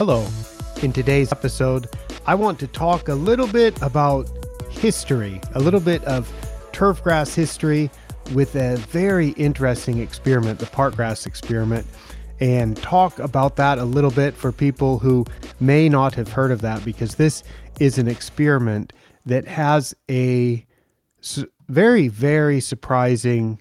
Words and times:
Hello. 0.00 0.26
In 0.82 0.94
today's 0.94 1.30
episode, 1.30 1.86
I 2.24 2.34
want 2.34 2.58
to 2.60 2.66
talk 2.66 3.08
a 3.08 3.14
little 3.14 3.46
bit 3.46 3.76
about 3.82 4.30
history, 4.70 5.42
a 5.54 5.60
little 5.60 5.78
bit 5.78 6.02
of 6.04 6.26
turfgrass 6.72 7.34
history 7.34 7.90
with 8.32 8.56
a 8.56 8.76
very 8.76 9.32
interesting 9.32 9.98
experiment, 9.98 10.58
the 10.58 10.64
parkgrass 10.64 11.26
experiment, 11.26 11.86
and 12.40 12.78
talk 12.78 13.18
about 13.18 13.56
that 13.56 13.76
a 13.76 13.84
little 13.84 14.10
bit 14.10 14.34
for 14.34 14.52
people 14.52 14.98
who 14.98 15.26
may 15.60 15.86
not 15.86 16.14
have 16.14 16.32
heard 16.32 16.50
of 16.50 16.62
that 16.62 16.82
because 16.82 17.16
this 17.16 17.44
is 17.78 17.98
an 17.98 18.08
experiment 18.08 18.94
that 19.26 19.46
has 19.46 19.94
a 20.10 20.64
very, 21.68 22.08
very 22.08 22.58
surprising 22.58 23.60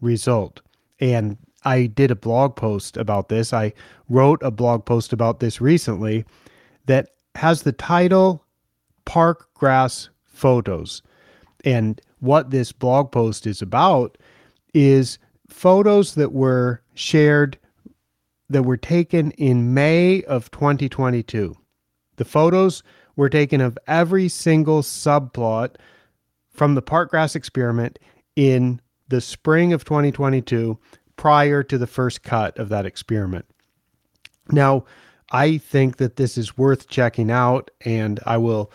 result. 0.00 0.62
And 1.00 1.36
I 1.66 1.86
did 1.86 2.12
a 2.12 2.16
blog 2.16 2.54
post 2.54 2.96
about 2.96 3.28
this. 3.28 3.52
I 3.52 3.72
wrote 4.08 4.40
a 4.42 4.52
blog 4.52 4.84
post 4.84 5.12
about 5.12 5.40
this 5.40 5.60
recently 5.60 6.24
that 6.86 7.10
has 7.34 7.62
the 7.62 7.72
title 7.72 8.44
Park 9.04 9.52
Grass 9.54 10.08
Photos. 10.24 11.02
And 11.64 12.00
what 12.20 12.50
this 12.50 12.70
blog 12.70 13.10
post 13.10 13.48
is 13.48 13.60
about 13.60 14.16
is 14.74 15.18
photos 15.48 16.14
that 16.14 16.32
were 16.32 16.82
shared 16.94 17.58
that 18.48 18.62
were 18.62 18.76
taken 18.76 19.32
in 19.32 19.74
May 19.74 20.22
of 20.22 20.52
2022. 20.52 21.56
The 22.14 22.24
photos 22.24 22.84
were 23.16 23.28
taken 23.28 23.60
of 23.60 23.76
every 23.88 24.28
single 24.28 24.82
subplot 24.82 25.74
from 26.48 26.76
the 26.76 26.82
parkgrass 26.82 27.34
experiment 27.34 27.98
in 28.36 28.80
the 29.08 29.20
spring 29.20 29.72
of 29.72 29.84
2022 29.84 30.78
prior 31.16 31.62
to 31.62 31.78
the 31.78 31.86
first 31.86 32.22
cut 32.22 32.58
of 32.58 32.68
that 32.68 32.86
experiment. 32.86 33.46
Now, 34.50 34.84
I 35.32 35.58
think 35.58 35.96
that 35.96 36.16
this 36.16 36.38
is 36.38 36.56
worth 36.56 36.88
checking 36.88 37.30
out, 37.30 37.70
and 37.84 38.20
I 38.26 38.36
will 38.36 38.70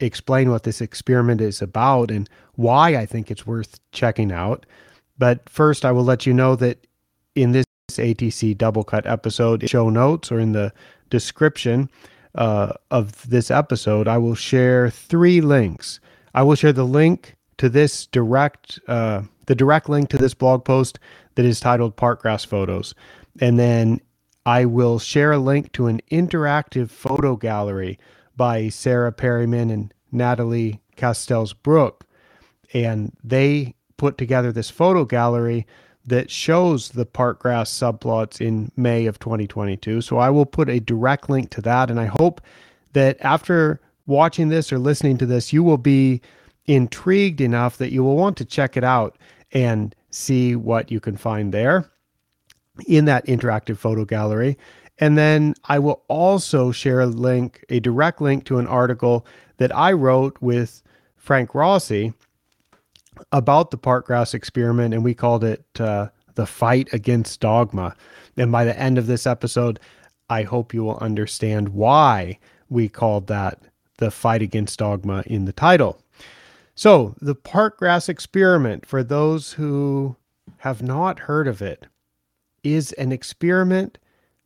explain 0.00 0.50
what 0.50 0.62
this 0.64 0.80
experiment 0.80 1.40
is 1.40 1.62
about 1.62 2.10
and 2.10 2.28
why 2.54 2.96
I 2.96 3.06
think 3.06 3.30
it's 3.30 3.46
worth 3.46 3.78
checking 3.92 4.32
out. 4.32 4.66
But 5.18 5.48
first, 5.48 5.84
I 5.84 5.92
will 5.92 6.04
let 6.04 6.26
you 6.26 6.32
know 6.32 6.56
that 6.56 6.86
in 7.34 7.52
this 7.52 7.66
ATC 7.90 8.56
double 8.56 8.84
cut 8.84 9.06
episode, 9.06 9.68
show 9.68 9.90
notes 9.90 10.32
or 10.32 10.40
in 10.40 10.52
the 10.52 10.72
description 11.10 11.90
uh, 12.34 12.72
of 12.90 13.28
this 13.28 13.50
episode, 13.50 14.08
I 14.08 14.18
will 14.18 14.34
share 14.34 14.90
three 14.90 15.40
links. 15.40 16.00
I 16.34 16.42
will 16.42 16.54
share 16.54 16.72
the 16.72 16.86
link 16.86 17.36
to 17.58 17.68
this 17.68 18.06
direct, 18.06 18.80
uh, 18.88 19.22
the 19.46 19.54
direct 19.54 19.88
link 19.88 20.08
to 20.10 20.16
this 20.16 20.34
blog 20.34 20.64
post 20.64 20.98
that 21.34 21.44
is 21.44 21.60
titled 21.60 21.96
Parkgrass 21.96 22.46
Photos. 22.46 22.94
And 23.40 23.58
then 23.58 24.00
I 24.44 24.64
will 24.64 24.98
share 24.98 25.32
a 25.32 25.38
link 25.38 25.72
to 25.72 25.86
an 25.86 26.00
interactive 26.10 26.90
photo 26.90 27.36
gallery 27.36 27.98
by 28.36 28.68
Sarah 28.68 29.12
Perryman 29.12 29.70
and 29.70 29.94
Natalie 30.10 30.80
Castells 30.96 31.54
Brook. 31.54 32.04
And 32.74 33.16
they 33.22 33.74
put 33.96 34.18
together 34.18 34.52
this 34.52 34.70
photo 34.70 35.04
gallery 35.04 35.66
that 36.04 36.30
shows 36.30 36.90
the 36.90 37.06
parkgrass 37.06 37.70
subplots 37.70 38.40
in 38.40 38.72
May 38.76 39.06
of 39.06 39.18
2022. 39.20 40.00
So 40.00 40.18
I 40.18 40.30
will 40.30 40.46
put 40.46 40.68
a 40.68 40.80
direct 40.80 41.30
link 41.30 41.50
to 41.50 41.60
that. 41.62 41.90
And 41.90 42.00
I 42.00 42.06
hope 42.06 42.40
that 42.94 43.16
after 43.20 43.80
watching 44.06 44.48
this 44.48 44.72
or 44.72 44.78
listening 44.78 45.18
to 45.18 45.26
this, 45.26 45.52
you 45.52 45.62
will 45.62 45.78
be 45.78 46.20
intrigued 46.66 47.40
enough 47.40 47.78
that 47.78 47.92
you 47.92 48.02
will 48.02 48.16
want 48.16 48.36
to 48.38 48.44
check 48.44 48.76
it 48.76 48.84
out 48.84 49.16
and 49.52 49.94
see 50.12 50.54
what 50.54 50.90
you 50.90 51.00
can 51.00 51.16
find 51.16 51.52
there 51.52 51.90
in 52.86 53.06
that 53.06 53.26
interactive 53.26 53.76
photo 53.76 54.04
gallery. 54.04 54.56
And 54.98 55.18
then 55.18 55.54
I 55.64 55.78
will 55.78 56.02
also 56.08 56.70
share 56.70 57.00
a 57.00 57.06
link, 57.06 57.64
a 57.68 57.80
direct 57.80 58.20
link 58.20 58.44
to 58.44 58.58
an 58.58 58.66
article 58.66 59.26
that 59.56 59.74
I 59.74 59.92
wrote 59.92 60.36
with 60.40 60.82
Frank 61.16 61.54
Rossi 61.54 62.12
about 63.30 63.70
the 63.70 63.78
parkgrass 63.78 64.34
experiment, 64.34 64.94
and 64.94 65.04
we 65.04 65.14
called 65.14 65.44
it 65.44 65.64
uh, 65.78 66.08
The 66.34 66.46
Fight 66.46 66.88
Against 66.92 67.40
Dogma. 67.40 67.94
And 68.36 68.50
by 68.50 68.64
the 68.64 68.78
end 68.78 68.98
of 68.98 69.06
this 69.06 69.26
episode, 69.26 69.80
I 70.28 70.42
hope 70.42 70.74
you 70.74 70.84
will 70.84 70.98
understand 70.98 71.70
why 71.70 72.38
we 72.68 72.88
called 72.88 73.26
that 73.28 73.60
The 73.98 74.10
Fight 74.10 74.42
Against 74.42 74.78
Dogma 74.78 75.22
in 75.26 75.44
the 75.44 75.52
title. 75.52 76.01
So, 76.82 77.14
the 77.20 77.36
park 77.36 77.78
grass 77.78 78.08
experiment, 78.08 78.86
for 78.86 79.04
those 79.04 79.52
who 79.52 80.16
have 80.56 80.82
not 80.82 81.20
heard 81.20 81.46
of 81.46 81.62
it, 81.62 81.86
is 82.64 82.90
an 82.94 83.12
experiment 83.12 83.98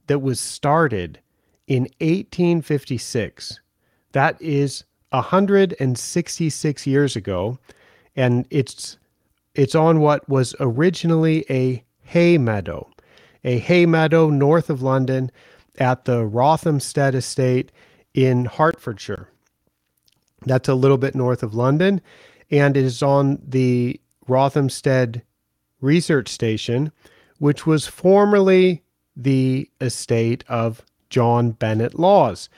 that 0.06 0.18
was 0.18 0.38
started 0.38 1.18
in 1.66 1.84
1856. 2.02 3.58
That 4.12 4.36
is 4.42 4.84
166 5.12 6.86
years 6.86 7.16
ago, 7.16 7.58
and 8.14 8.46
it's 8.50 8.98
it's 9.54 9.74
on 9.74 10.00
what 10.00 10.28
was 10.28 10.54
originally 10.60 11.46
a 11.48 11.82
hay 12.02 12.36
meadow, 12.36 12.86
a 13.44 13.58
hay 13.60 13.86
meadow 13.86 14.28
north 14.28 14.68
of 14.68 14.82
London 14.82 15.30
at 15.78 16.04
the 16.04 16.26
Rothamsted 16.26 17.14
Estate 17.14 17.72
in 18.12 18.44
Hertfordshire. 18.44 19.30
That's 20.42 20.68
a 20.68 20.74
little 20.74 20.98
bit 20.98 21.14
north 21.14 21.42
of 21.42 21.54
London, 21.54 22.00
and 22.50 22.76
it 22.76 22.84
is 22.84 23.02
on 23.02 23.40
the 23.46 24.00
Rothamsted 24.28 25.22
Research 25.80 26.28
Station, 26.28 26.92
which 27.38 27.66
was 27.66 27.86
formerly 27.86 28.82
the 29.16 29.70
estate 29.80 30.44
of 30.48 30.82
John 31.10 31.52
Bennet 31.52 31.98
Lawes. 31.98 32.48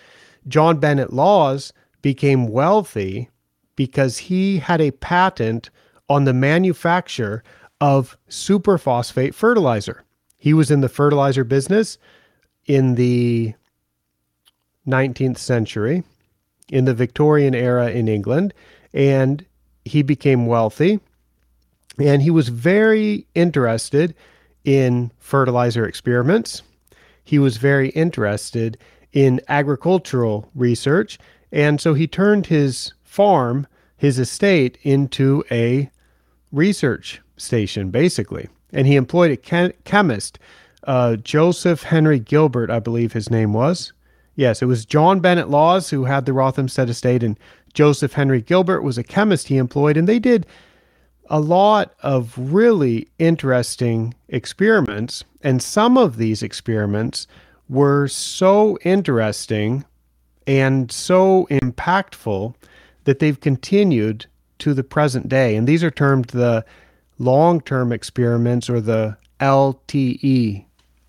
John 0.46 0.78
Bennet 0.78 1.12
Lawes 1.12 1.72
became 2.02 2.48
wealthy 2.48 3.28
because 3.76 4.18
he 4.18 4.58
had 4.58 4.80
a 4.80 4.90
patent 4.90 5.70
on 6.08 6.24
the 6.24 6.32
manufacture 6.32 7.42
of 7.80 8.16
superphosphate 8.28 9.34
fertilizer. 9.34 10.04
He 10.36 10.52
was 10.52 10.70
in 10.70 10.80
the 10.80 10.88
fertilizer 10.88 11.44
business 11.44 11.98
in 12.66 12.94
the 12.94 13.54
19th 14.86 15.38
century, 15.38 16.02
in 16.70 16.84
the 16.84 16.94
Victorian 16.94 17.54
era 17.54 17.90
in 17.90 18.08
England, 18.08 18.54
and 18.92 19.44
he 19.84 20.02
became 20.02 20.46
wealthy. 20.46 21.00
And 21.98 22.22
he 22.22 22.30
was 22.30 22.48
very 22.48 23.26
interested 23.34 24.14
in 24.64 25.10
fertilizer 25.18 25.86
experiments. 25.86 26.62
He 27.24 27.38
was 27.38 27.56
very 27.56 27.88
interested 27.90 28.78
in 29.12 29.40
agricultural 29.48 30.48
research. 30.54 31.18
And 31.50 31.80
so 31.80 31.94
he 31.94 32.06
turned 32.06 32.46
his 32.46 32.92
farm, 33.02 33.66
his 33.96 34.18
estate, 34.18 34.78
into 34.82 35.42
a 35.50 35.90
research 36.52 37.20
station, 37.36 37.90
basically. 37.90 38.48
And 38.72 38.86
he 38.86 38.96
employed 38.96 39.30
a 39.30 39.36
chem- 39.36 39.72
chemist, 39.84 40.38
uh, 40.84 41.16
Joseph 41.16 41.82
Henry 41.82 42.18
Gilbert, 42.18 42.70
I 42.70 42.78
believe 42.78 43.12
his 43.12 43.30
name 43.30 43.52
was. 43.52 43.92
Yes, 44.38 44.62
it 44.62 44.66
was 44.66 44.86
John 44.86 45.18
Bennet 45.18 45.50
Lawes 45.50 45.90
who 45.90 46.04
had 46.04 46.24
the 46.24 46.32
Rothamsted 46.32 46.88
estate, 46.88 47.24
and 47.24 47.36
Joseph 47.74 48.12
Henry 48.12 48.40
Gilbert 48.40 48.82
was 48.82 48.96
a 48.96 49.02
chemist 49.02 49.48
he 49.48 49.56
employed. 49.56 49.96
And 49.96 50.06
they 50.08 50.20
did 50.20 50.46
a 51.28 51.40
lot 51.40 51.92
of 52.04 52.34
really 52.38 53.08
interesting 53.18 54.14
experiments. 54.28 55.24
And 55.42 55.60
some 55.60 55.98
of 55.98 56.18
these 56.18 56.44
experiments 56.44 57.26
were 57.68 58.06
so 58.06 58.78
interesting 58.84 59.84
and 60.46 60.92
so 60.92 61.48
impactful 61.50 62.54
that 63.06 63.18
they've 63.18 63.40
continued 63.40 64.26
to 64.60 64.72
the 64.72 64.84
present 64.84 65.28
day. 65.28 65.56
And 65.56 65.66
these 65.66 65.82
are 65.82 65.90
termed 65.90 66.26
the 66.26 66.64
long 67.18 67.60
term 67.60 67.90
experiments 67.90 68.70
or 68.70 68.80
the 68.80 69.16
LTE. 69.40 70.64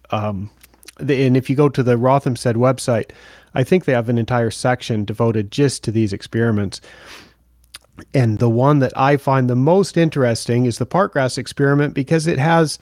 Um, 0.09 0.49
and 0.99 1.37
if 1.37 1.49
you 1.49 1.55
go 1.55 1.69
to 1.69 1.83
the 1.83 1.95
Rothamsted 1.95 2.55
website, 2.55 3.11
I 3.53 3.63
think 3.63 3.85
they 3.85 3.93
have 3.93 4.09
an 4.09 4.17
entire 4.17 4.51
section 4.51 5.05
devoted 5.05 5.51
just 5.51 5.83
to 5.83 5.91
these 5.91 6.13
experiments. 6.13 6.81
And 8.13 8.39
the 8.39 8.49
one 8.49 8.79
that 8.79 8.93
I 8.97 9.17
find 9.17 9.49
the 9.49 9.55
most 9.55 9.97
interesting 9.97 10.65
is 10.65 10.77
the 10.77 10.85
parkgrass 10.85 11.37
experiment 11.37 11.93
because 11.93 12.27
it 12.27 12.39
has 12.39 12.79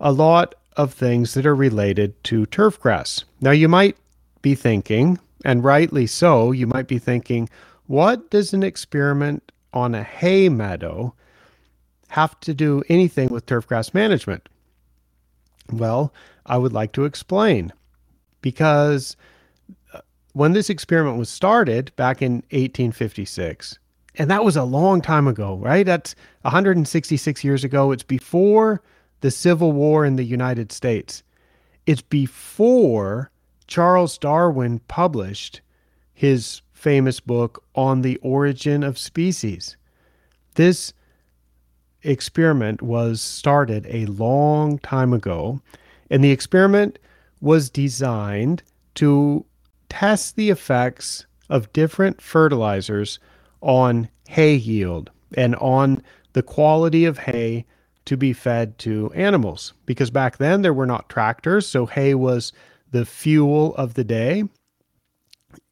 a 0.00 0.12
lot 0.12 0.54
of 0.76 0.92
things 0.92 1.34
that 1.34 1.46
are 1.46 1.54
related 1.54 2.22
to 2.24 2.46
turfgrass. 2.46 3.24
Now, 3.40 3.52
you 3.52 3.68
might 3.68 3.96
be 4.42 4.54
thinking, 4.54 5.18
and 5.44 5.64
rightly 5.64 6.06
so, 6.06 6.52
you 6.52 6.66
might 6.66 6.88
be 6.88 6.98
thinking, 6.98 7.48
what 7.86 8.30
does 8.30 8.52
an 8.52 8.62
experiment 8.62 9.52
on 9.72 9.94
a 9.94 10.02
hay 10.02 10.48
meadow 10.48 11.14
have 12.08 12.38
to 12.40 12.54
do 12.54 12.82
anything 12.88 13.28
with 13.28 13.46
turfgrass 13.46 13.94
management? 13.94 14.48
Well, 15.70 16.12
I 16.46 16.58
would 16.58 16.72
like 16.72 16.92
to 16.92 17.04
explain 17.04 17.72
because 18.40 19.16
uh, 19.92 20.00
when 20.32 20.52
this 20.52 20.70
experiment 20.70 21.18
was 21.18 21.28
started 21.28 21.92
back 21.96 22.22
in 22.22 22.36
1856, 22.50 23.78
and 24.18 24.30
that 24.30 24.44
was 24.44 24.56
a 24.56 24.64
long 24.64 25.00
time 25.00 25.28
ago, 25.28 25.56
right? 25.56 25.84
That's 25.84 26.14
166 26.42 27.44
years 27.44 27.64
ago. 27.64 27.92
It's 27.92 28.02
before 28.02 28.82
the 29.20 29.30
Civil 29.30 29.72
War 29.72 30.04
in 30.04 30.16
the 30.16 30.24
United 30.24 30.72
States. 30.72 31.22
It's 31.86 32.02
before 32.02 33.30
Charles 33.66 34.16
Darwin 34.18 34.80
published 34.88 35.60
his 36.14 36.62
famous 36.72 37.20
book 37.20 37.62
on 37.74 38.02
the 38.02 38.16
origin 38.18 38.82
of 38.82 38.98
species. 38.98 39.76
This 40.54 40.92
experiment 42.06 42.82
was 42.82 43.20
started 43.20 43.86
a 43.88 44.06
long 44.06 44.78
time 44.78 45.12
ago, 45.12 45.60
and 46.10 46.22
the 46.22 46.30
experiment 46.30 46.98
was 47.40 47.70
designed 47.70 48.62
to 48.94 49.44
test 49.88 50.36
the 50.36 50.50
effects 50.50 51.26
of 51.48 51.72
different 51.72 52.20
fertilizers 52.20 53.18
on 53.60 54.08
hay 54.28 54.54
yield 54.54 55.10
and 55.36 55.54
on 55.56 56.02
the 56.32 56.42
quality 56.42 57.04
of 57.04 57.18
hay 57.18 57.64
to 58.04 58.16
be 58.16 58.32
fed 58.32 58.78
to 58.78 59.12
animals. 59.14 59.72
Because 59.84 60.10
back 60.10 60.38
then 60.38 60.62
there 60.62 60.74
were 60.74 60.86
not 60.86 61.08
tractors, 61.08 61.66
so 61.66 61.86
hay 61.86 62.14
was 62.14 62.52
the 62.90 63.04
fuel 63.04 63.74
of 63.76 63.94
the 63.94 64.04
day. 64.04 64.44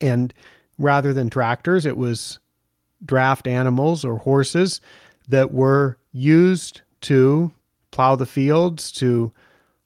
And 0.00 0.34
rather 0.78 1.12
than 1.12 1.30
tractors, 1.30 1.86
it 1.86 1.96
was 1.96 2.38
draft 3.04 3.46
animals 3.46 4.04
or 4.04 4.18
horses 4.18 4.80
that 5.28 5.52
were 5.52 5.98
used 6.14 6.80
to 7.02 7.52
plow 7.90 8.16
the 8.16 8.24
fields, 8.24 8.90
to 8.92 9.30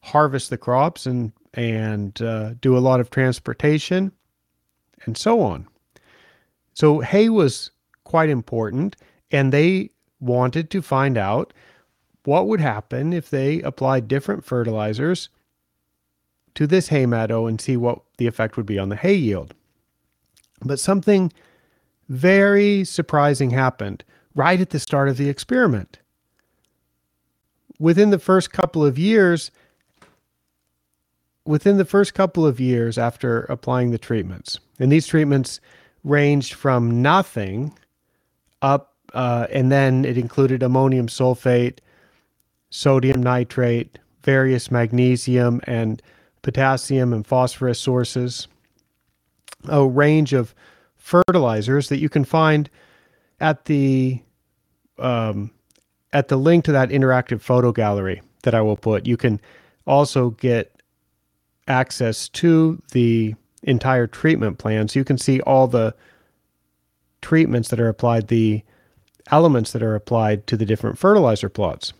harvest 0.00 0.50
the 0.50 0.58
crops, 0.58 1.06
and 1.06 1.32
and 1.54 2.22
uh, 2.22 2.54
do 2.60 2.76
a 2.76 2.78
lot 2.78 3.00
of 3.00 3.10
transportation, 3.10 4.12
and 5.04 5.16
so 5.16 5.40
on. 5.40 5.66
So 6.74 7.00
hay 7.00 7.28
was 7.28 7.72
quite 8.04 8.28
important, 8.28 8.94
and 9.32 9.52
they 9.52 9.90
wanted 10.20 10.70
to 10.70 10.82
find 10.82 11.18
out 11.18 11.52
what 12.24 12.46
would 12.46 12.60
happen 12.60 13.12
if 13.12 13.30
they 13.30 13.62
applied 13.62 14.06
different 14.06 14.44
fertilizers 14.44 15.30
to 16.54 16.66
this 16.66 16.88
hay 16.88 17.06
meadow 17.06 17.46
and 17.46 17.60
see 17.60 17.76
what 17.76 18.00
the 18.18 18.26
effect 18.26 18.56
would 18.56 18.66
be 18.66 18.78
on 18.78 18.90
the 18.90 18.96
hay 18.96 19.14
yield. 19.14 19.54
But 20.64 20.80
something 20.80 21.32
very 22.08 22.84
surprising 22.84 23.50
happened 23.50 24.04
right 24.34 24.60
at 24.60 24.70
the 24.70 24.78
start 24.78 25.08
of 25.08 25.16
the 25.16 25.28
experiment. 25.28 25.98
Within 27.78 28.10
the 28.10 28.18
first 28.18 28.52
couple 28.52 28.84
of 28.84 28.98
years, 28.98 29.50
within 31.44 31.76
the 31.76 31.84
first 31.84 32.14
couple 32.14 32.46
of 32.46 32.60
years 32.60 32.98
after 32.98 33.42
applying 33.44 33.90
the 33.90 33.98
treatments, 33.98 34.58
and 34.78 34.90
these 34.90 35.06
treatments 35.06 35.60
ranged 36.04 36.54
from 36.54 37.00
nothing 37.02 37.72
up, 38.62 38.94
uh, 39.14 39.46
and 39.50 39.70
then 39.70 40.04
it 40.04 40.18
included 40.18 40.62
ammonium 40.62 41.06
sulfate, 41.06 41.78
sodium 42.70 43.22
nitrate, 43.22 43.98
various 44.22 44.70
magnesium 44.70 45.60
and 45.64 46.02
potassium 46.42 47.12
and 47.12 47.26
phosphorus 47.26 47.80
sources, 47.80 48.48
a 49.68 49.86
range 49.86 50.32
of 50.32 50.54
fertilizers 50.96 51.88
that 51.88 51.98
you 51.98 52.08
can 52.08 52.24
find 52.24 52.68
at 53.40 53.64
the 53.64 54.20
um, 54.98 55.50
at 56.12 56.28
the 56.28 56.36
link 56.36 56.64
to 56.64 56.72
that 56.72 56.90
interactive 56.90 57.40
photo 57.40 57.72
gallery 57.72 58.22
that 58.42 58.54
I 58.54 58.60
will 58.60 58.76
put. 58.76 59.06
You 59.06 59.16
can 59.16 59.40
also 59.86 60.30
get 60.30 60.80
access 61.66 62.28
to 62.30 62.80
the 62.92 63.34
entire 63.62 64.06
treatment 64.06 64.58
plan, 64.58 64.88
so 64.88 64.98
you 64.98 65.04
can 65.04 65.18
see 65.18 65.40
all 65.40 65.66
the 65.66 65.94
treatments 67.20 67.68
that 67.68 67.80
are 67.80 67.88
applied, 67.88 68.28
the 68.28 68.62
elements 69.30 69.72
that 69.72 69.82
are 69.82 69.94
applied 69.94 70.46
to 70.46 70.56
the 70.56 70.64
different 70.64 70.98
fertilizer 70.98 71.48
plots. 71.48 71.92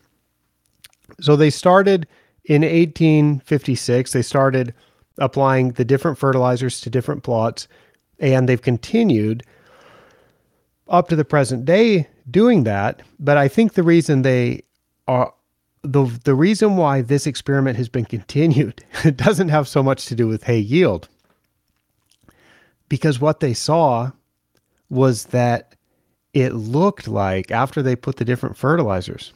So 1.20 1.36
they 1.36 1.50
started 1.50 2.06
in 2.44 2.62
1856, 2.62 4.12
they 4.12 4.22
started 4.22 4.74
applying 5.18 5.72
the 5.72 5.84
different 5.84 6.16
fertilizers 6.16 6.80
to 6.80 6.90
different 6.90 7.22
plots, 7.24 7.68
and 8.18 8.48
they've 8.48 8.62
continued 8.62 9.42
up 10.88 11.08
to 11.08 11.16
the 11.16 11.24
present 11.24 11.64
day 11.64 12.08
doing 12.30 12.64
that. 12.64 13.02
But 13.18 13.36
I 13.36 13.48
think 13.48 13.74
the 13.74 13.82
reason 13.82 14.22
they 14.22 14.62
are 15.06 15.32
the 15.82 16.04
the 16.24 16.34
reason 16.34 16.76
why 16.76 17.02
this 17.02 17.26
experiment 17.26 17.76
has 17.76 17.88
been 17.88 18.04
continued 18.04 18.84
it 19.04 19.16
doesn't 19.16 19.48
have 19.48 19.68
so 19.68 19.82
much 19.82 20.06
to 20.06 20.14
do 20.14 20.26
with 20.26 20.44
hay 20.44 20.58
yield. 20.58 21.08
Because 22.88 23.20
what 23.20 23.40
they 23.40 23.54
saw 23.54 24.10
was 24.88 25.26
that 25.26 25.74
it 26.32 26.54
looked 26.54 27.08
like 27.08 27.50
after 27.50 27.82
they 27.82 27.96
put 27.96 28.16
the 28.16 28.24
different 28.24 28.56
fertilizers 28.56 29.32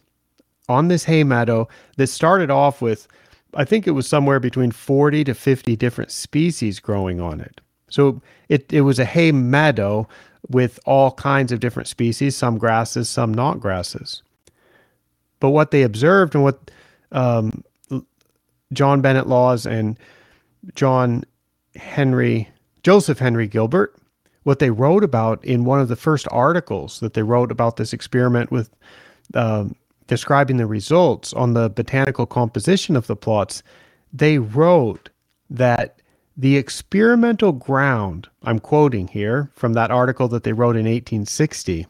on 0.68 0.88
this 0.88 1.04
hay 1.04 1.24
meadow 1.24 1.68
that 1.96 2.06
started 2.06 2.50
off 2.50 2.80
with, 2.80 3.06
I 3.54 3.64
think 3.64 3.86
it 3.86 3.92
was 3.92 4.06
somewhere 4.06 4.40
between 4.40 4.70
40 4.70 5.24
to 5.24 5.34
50 5.34 5.76
different 5.76 6.10
species 6.10 6.80
growing 6.80 7.20
on 7.20 7.40
it. 7.40 7.60
So 7.90 8.22
it, 8.48 8.72
it 8.72 8.82
was 8.82 8.98
a 8.98 9.04
hay 9.04 9.32
meadow 9.32 10.08
with 10.52 10.78
all 10.86 11.12
kinds 11.12 11.52
of 11.52 11.60
different 11.60 11.88
species, 11.88 12.36
some 12.36 12.58
grasses, 12.58 13.08
some 13.08 13.32
not 13.34 13.60
grasses. 13.60 14.22
But 15.40 15.50
what 15.50 15.70
they 15.70 15.82
observed 15.82 16.34
and 16.34 16.44
what 16.44 16.70
um, 17.10 17.64
John 18.72 19.00
Bennet 19.00 19.26
Lawes 19.26 19.66
and 19.66 19.98
John 20.74 21.24
Henry, 21.74 22.48
Joseph 22.82 23.18
Henry 23.18 23.48
Gilbert, 23.48 23.96
what 24.44 24.58
they 24.58 24.70
wrote 24.70 25.04
about 25.04 25.44
in 25.44 25.64
one 25.64 25.80
of 25.80 25.88
the 25.88 25.96
first 25.96 26.26
articles 26.30 27.00
that 27.00 27.14
they 27.14 27.22
wrote 27.22 27.50
about 27.50 27.76
this 27.76 27.92
experiment 27.92 28.50
with 28.50 28.70
um, 29.34 29.74
describing 30.06 30.56
the 30.56 30.66
results 30.66 31.32
on 31.32 31.54
the 31.54 31.70
botanical 31.70 32.26
composition 32.26 32.96
of 32.96 33.06
the 33.06 33.16
plots, 33.16 33.62
they 34.12 34.38
wrote 34.38 35.08
that 35.48 36.01
the 36.36 36.56
experimental 36.56 37.52
ground, 37.52 38.28
I'm 38.42 38.58
quoting 38.58 39.08
here 39.08 39.50
from 39.54 39.74
that 39.74 39.90
article 39.90 40.28
that 40.28 40.44
they 40.44 40.52
wrote 40.52 40.76
in 40.76 40.86
1860, 40.86 41.86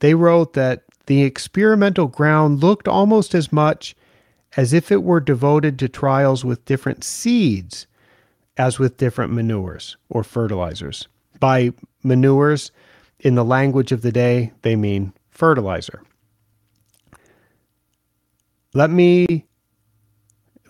they 0.00 0.14
wrote 0.14 0.52
that 0.54 0.82
the 1.06 1.22
experimental 1.22 2.06
ground 2.06 2.62
looked 2.62 2.86
almost 2.86 3.34
as 3.34 3.52
much 3.52 3.94
as 4.56 4.72
if 4.72 4.90
it 4.90 5.02
were 5.02 5.20
devoted 5.20 5.78
to 5.78 5.88
trials 5.88 6.44
with 6.44 6.64
different 6.64 7.04
seeds 7.04 7.86
as 8.56 8.78
with 8.78 8.96
different 8.96 9.32
manures 9.32 9.96
or 10.08 10.22
fertilizers. 10.22 11.08
By 11.38 11.72
manures, 12.02 12.70
in 13.20 13.34
the 13.34 13.44
language 13.44 13.92
of 13.92 14.02
the 14.02 14.12
day, 14.12 14.52
they 14.62 14.76
mean 14.76 15.12
fertilizer. 15.30 16.02
Let 18.72 18.90
me 18.90 19.46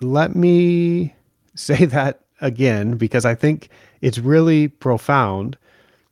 let 0.00 0.34
me 0.34 1.14
say 1.54 1.84
that 1.84 2.20
again 2.40 2.96
because 2.96 3.24
I 3.24 3.34
think 3.34 3.68
it's 4.00 4.18
really 4.18 4.68
profound. 4.68 5.56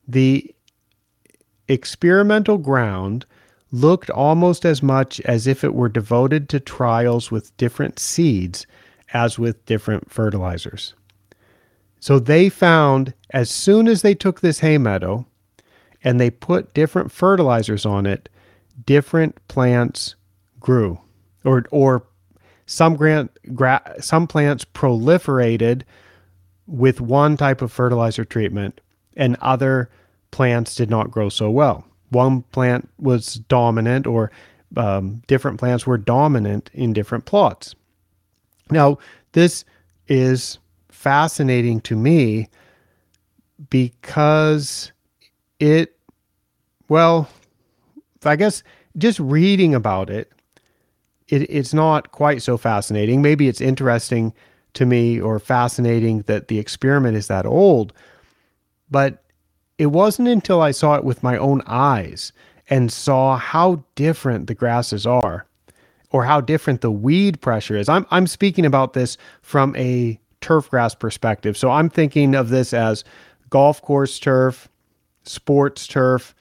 The 0.07 0.55
experimental 1.69 2.59
ground 2.59 3.27
looked 3.71 4.11
almost 4.11 4.65
as 4.65 4.83
much 4.83 5.21
as 5.23 5.47
if 5.47 5.63
it 5.63 5.75
were 5.75 5.89
devoted 5.89 6.49
to 6.49 6.61
trials 6.61 7.31
with 7.31 7.55
different 7.57 7.99
seeds 7.99 8.67
as 9.13 9.39
with 9.39 9.65
different 9.67 10.11
fertilizers. 10.11 10.95
So 12.01 12.19
they 12.19 12.49
found 12.49 13.13
as 13.31 13.51
soon 13.51 13.89
as 13.89 14.03
they 14.03 14.15
took 14.15 14.41
this 14.41 14.61
hay 14.61 14.79
meadow 14.79 15.27
and 16.05 16.21
they 16.21 16.31
put 16.31 16.75
different 16.75 17.11
fertilizers 17.11 17.85
on 17.85 18.07
it, 18.07 18.29
different 18.87 19.37
plants 19.49 20.15
grew 20.61 21.01
or 21.45 21.65
or 21.71 22.05
some 22.67 22.97
grant 22.97 23.31
gra- 23.55 23.95
some 24.01 24.27
plants 24.27 24.65
proliferated 24.65 25.83
with 26.69 27.01
one 27.01 27.37
type 27.37 27.63
of 27.63 27.73
fertilizer 27.73 28.25
treatment 28.25 28.81
and 29.17 29.37
other 29.41 29.91
plants 30.31 30.75
did 30.75 30.91
not 30.91 31.11
grow 31.11 31.29
so 31.29 31.51
well. 31.51 31.85
One 32.11 32.43
plant 32.43 32.89
was 33.01 33.35
dominant 33.35 34.07
or 34.07 34.31
um, 34.77 35.23
different 35.27 35.59
plants 35.59 35.87
were 35.87 35.99
dominant 35.99 36.71
in 36.75 36.93
different 36.93 37.25
plots. 37.25 37.75
Now, 38.71 38.99
this 39.33 39.65
is 40.09 40.59
fascinating 40.91 41.81
to 41.83 41.97
me 41.97 42.49
because 43.71 44.93
it, 45.59 45.97
well, 46.89 47.29
I 48.25 48.37
guess 48.37 48.63
just 48.97 49.19
reading 49.21 49.75
about 49.75 50.11
it, 50.11 50.31
it, 51.29 51.43
it's 51.51 51.73
not 51.73 52.13
quite 52.13 52.43
so 52.43 52.57
fascinating. 52.57 53.23
Maybe 53.23 53.49
it's 53.49 53.61
interesting 53.61 54.35
to 54.75 54.87
me 54.87 55.21
or 55.21 55.39
fascinating 55.39 56.23
that 56.23 56.49
the 56.49 56.59
experiment 56.59 57.17
is 57.17 57.27
that 57.29 57.47
old, 57.47 57.93
but 58.91 59.25
it 59.79 59.87
wasn't 59.87 60.29
until 60.29 60.61
I 60.61 60.73
saw 60.73 60.97
it 60.97 61.05
with 61.05 61.23
my 61.23 61.37
own 61.37 61.63
eyes 61.67 62.33
and 62.69 62.93
saw 62.93 63.37
how 63.37 63.83
different 63.95 64.47
the 64.47 64.55
grasses 64.55 65.07
are 65.07 65.47
or 66.11 66.25
how 66.25 66.41
different 66.41 66.81
the 66.81 66.91
weed 66.91 67.41
pressure 67.41 67.77
is. 67.77 67.89
I'm, 67.89 68.07
I'm 68.11 68.27
speaking 68.27 68.65
about 68.65 68.93
this 68.93 69.17
from 69.43 69.75
a 69.77 70.19
turf 70.41 70.71
grass 70.71 70.95
perspective. 70.95 71.57
So 71.57 71.71
I'm 71.71 71.91
thinking 71.91 72.35
of 72.35 72.49
this 72.49 72.73
as 72.73 73.05
golf 73.51 73.83
course 73.83 74.19
turf, 74.19 74.69
sports 75.25 75.87
turf, 75.87 76.35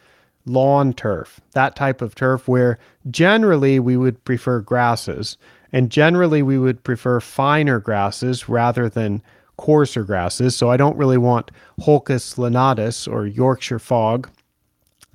lawn 0.46 0.94
turf, 0.94 1.42
that 1.52 1.76
type 1.76 2.02
of 2.02 2.16
turf 2.16 2.48
where 2.48 2.80
generally 3.10 3.80
we 3.80 3.98
would 3.98 4.24
prefer 4.24 4.62
grasses 4.62 5.38
and 5.72 5.90
generally 5.90 6.42
we 6.42 6.58
would 6.58 6.84
prefer 6.84 7.20
finer 7.20 7.80
grasses 7.80 8.48
rather 8.48 8.90
than 8.90 9.22
coarser 9.58 10.04
grasses. 10.04 10.56
So 10.56 10.70
I 10.70 10.78
don't 10.78 10.98
really 10.98 11.18
want 11.18 11.52
Holcus 11.82 12.36
lanatus 12.36 13.12
or 13.12 13.26
Yorkshire 13.26 13.80
fog. 13.80 14.30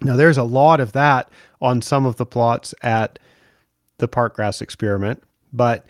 Now, 0.01 0.17
there's 0.17 0.39
a 0.39 0.43
lot 0.43 0.81
of 0.81 0.93
that 0.93 1.31
on 1.61 1.81
some 1.81 2.07
of 2.07 2.17
the 2.17 2.27
plots 2.27 2.75
at 2.83 3.19
the 3.99 4.09
park 4.09 4.35
grass 4.35 4.61
experiment, 4.61 5.23
but 5.53 5.87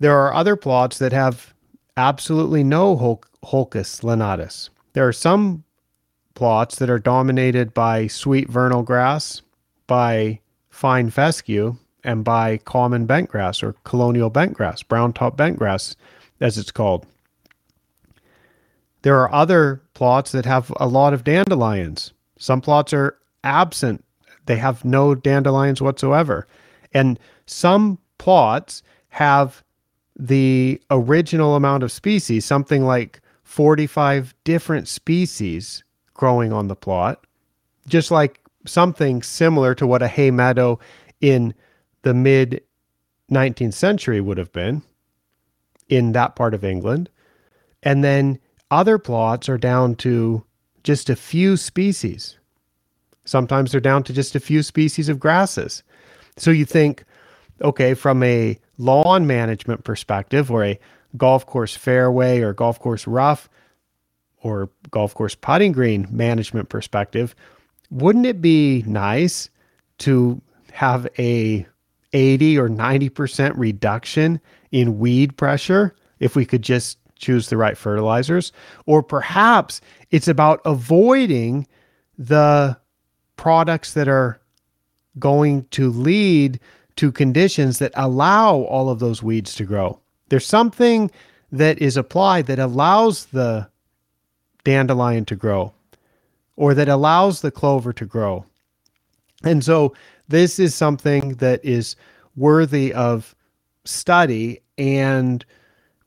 there 0.00 0.18
are 0.18 0.34
other 0.34 0.56
plots 0.56 0.98
that 0.98 1.12
have 1.12 1.54
absolutely 1.96 2.64
no 2.64 2.96
Hol- 2.96 3.22
Holcus 3.44 4.00
lanatus. 4.00 4.70
There 4.92 5.06
are 5.06 5.12
some 5.12 5.62
plots 6.34 6.76
that 6.76 6.90
are 6.90 6.98
dominated 6.98 7.74
by 7.74 8.08
sweet 8.08 8.48
vernal 8.48 8.82
grass, 8.82 9.42
by 9.86 10.40
fine 10.70 11.10
fescue, 11.10 11.76
and 12.08 12.24
by 12.24 12.56
common 12.56 13.06
bentgrass 13.06 13.62
or 13.62 13.74
colonial 13.84 14.30
bentgrass, 14.30 14.82
brown 14.88 15.12
top 15.12 15.36
bentgrass, 15.36 15.94
as 16.40 16.56
it's 16.56 16.70
called. 16.70 17.06
There 19.02 19.20
are 19.20 19.30
other 19.30 19.82
plots 19.92 20.32
that 20.32 20.46
have 20.46 20.72
a 20.80 20.88
lot 20.88 21.12
of 21.12 21.22
dandelions. 21.22 22.14
Some 22.38 22.62
plots 22.62 22.94
are 22.94 23.18
absent, 23.44 24.02
they 24.46 24.56
have 24.56 24.86
no 24.86 25.14
dandelions 25.14 25.82
whatsoever. 25.82 26.46
And 26.94 27.18
some 27.44 27.98
plots 28.16 28.82
have 29.10 29.62
the 30.16 30.80
original 30.90 31.56
amount 31.56 31.82
of 31.82 31.92
species, 31.92 32.46
something 32.46 32.86
like 32.86 33.20
45 33.44 34.34
different 34.44 34.88
species 34.88 35.84
growing 36.14 36.54
on 36.54 36.68
the 36.68 36.74
plot, 36.74 37.26
just 37.86 38.10
like 38.10 38.40
something 38.64 39.22
similar 39.22 39.74
to 39.74 39.86
what 39.86 40.00
a 40.00 40.08
hay 40.08 40.30
meadow 40.30 40.78
in 41.20 41.52
the 42.02 42.14
mid 42.14 42.62
19th 43.30 43.74
century 43.74 44.20
would 44.20 44.38
have 44.38 44.52
been 44.52 44.82
in 45.88 46.12
that 46.12 46.36
part 46.36 46.54
of 46.54 46.64
England. 46.64 47.10
And 47.82 48.02
then 48.02 48.38
other 48.70 48.98
plots 48.98 49.48
are 49.48 49.58
down 49.58 49.94
to 49.96 50.44
just 50.84 51.10
a 51.10 51.16
few 51.16 51.56
species. 51.56 52.38
Sometimes 53.24 53.72
they're 53.72 53.80
down 53.80 54.02
to 54.04 54.12
just 54.12 54.34
a 54.34 54.40
few 54.40 54.62
species 54.62 55.08
of 55.08 55.20
grasses. 55.20 55.82
So 56.36 56.50
you 56.50 56.64
think, 56.64 57.04
okay, 57.60 57.94
from 57.94 58.22
a 58.22 58.58
lawn 58.78 59.26
management 59.26 59.84
perspective 59.84 60.50
or 60.50 60.64
a 60.64 60.78
golf 61.16 61.46
course 61.46 61.76
fairway 61.76 62.40
or 62.40 62.52
golf 62.52 62.78
course 62.78 63.06
rough 63.06 63.48
or 64.42 64.70
golf 64.90 65.14
course 65.14 65.34
putting 65.34 65.72
green 65.72 66.06
management 66.10 66.68
perspective, 66.68 67.34
wouldn't 67.90 68.26
it 68.26 68.40
be 68.40 68.82
nice 68.86 69.50
to 69.98 70.40
have 70.72 71.08
a 71.18 71.66
80 72.18 72.58
or 72.58 72.68
90% 72.68 73.52
reduction 73.56 74.40
in 74.72 74.98
weed 74.98 75.36
pressure 75.36 75.94
if 76.18 76.34
we 76.34 76.44
could 76.44 76.62
just 76.62 76.98
choose 77.16 77.48
the 77.48 77.56
right 77.56 77.78
fertilizers? 77.78 78.52
Or 78.86 79.02
perhaps 79.02 79.80
it's 80.10 80.28
about 80.28 80.60
avoiding 80.64 81.66
the 82.18 82.76
products 83.36 83.92
that 83.94 84.08
are 84.08 84.40
going 85.18 85.64
to 85.70 85.90
lead 85.90 86.58
to 86.96 87.12
conditions 87.12 87.78
that 87.78 87.92
allow 87.94 88.56
all 88.56 88.90
of 88.90 88.98
those 88.98 89.22
weeds 89.22 89.54
to 89.54 89.64
grow. 89.64 90.00
There's 90.28 90.46
something 90.46 91.10
that 91.52 91.78
is 91.78 91.96
applied 91.96 92.46
that 92.46 92.58
allows 92.58 93.26
the 93.26 93.68
dandelion 94.64 95.24
to 95.26 95.36
grow 95.36 95.72
or 96.56 96.74
that 96.74 96.88
allows 96.88 97.40
the 97.40 97.52
clover 97.52 97.92
to 97.92 98.04
grow. 98.04 98.44
And 99.44 99.64
so 99.64 99.94
this 100.28 100.58
is 100.58 100.74
something 100.74 101.34
that 101.34 101.64
is 101.64 101.96
worthy 102.36 102.92
of 102.92 103.34
study. 103.84 104.60
And 104.76 105.44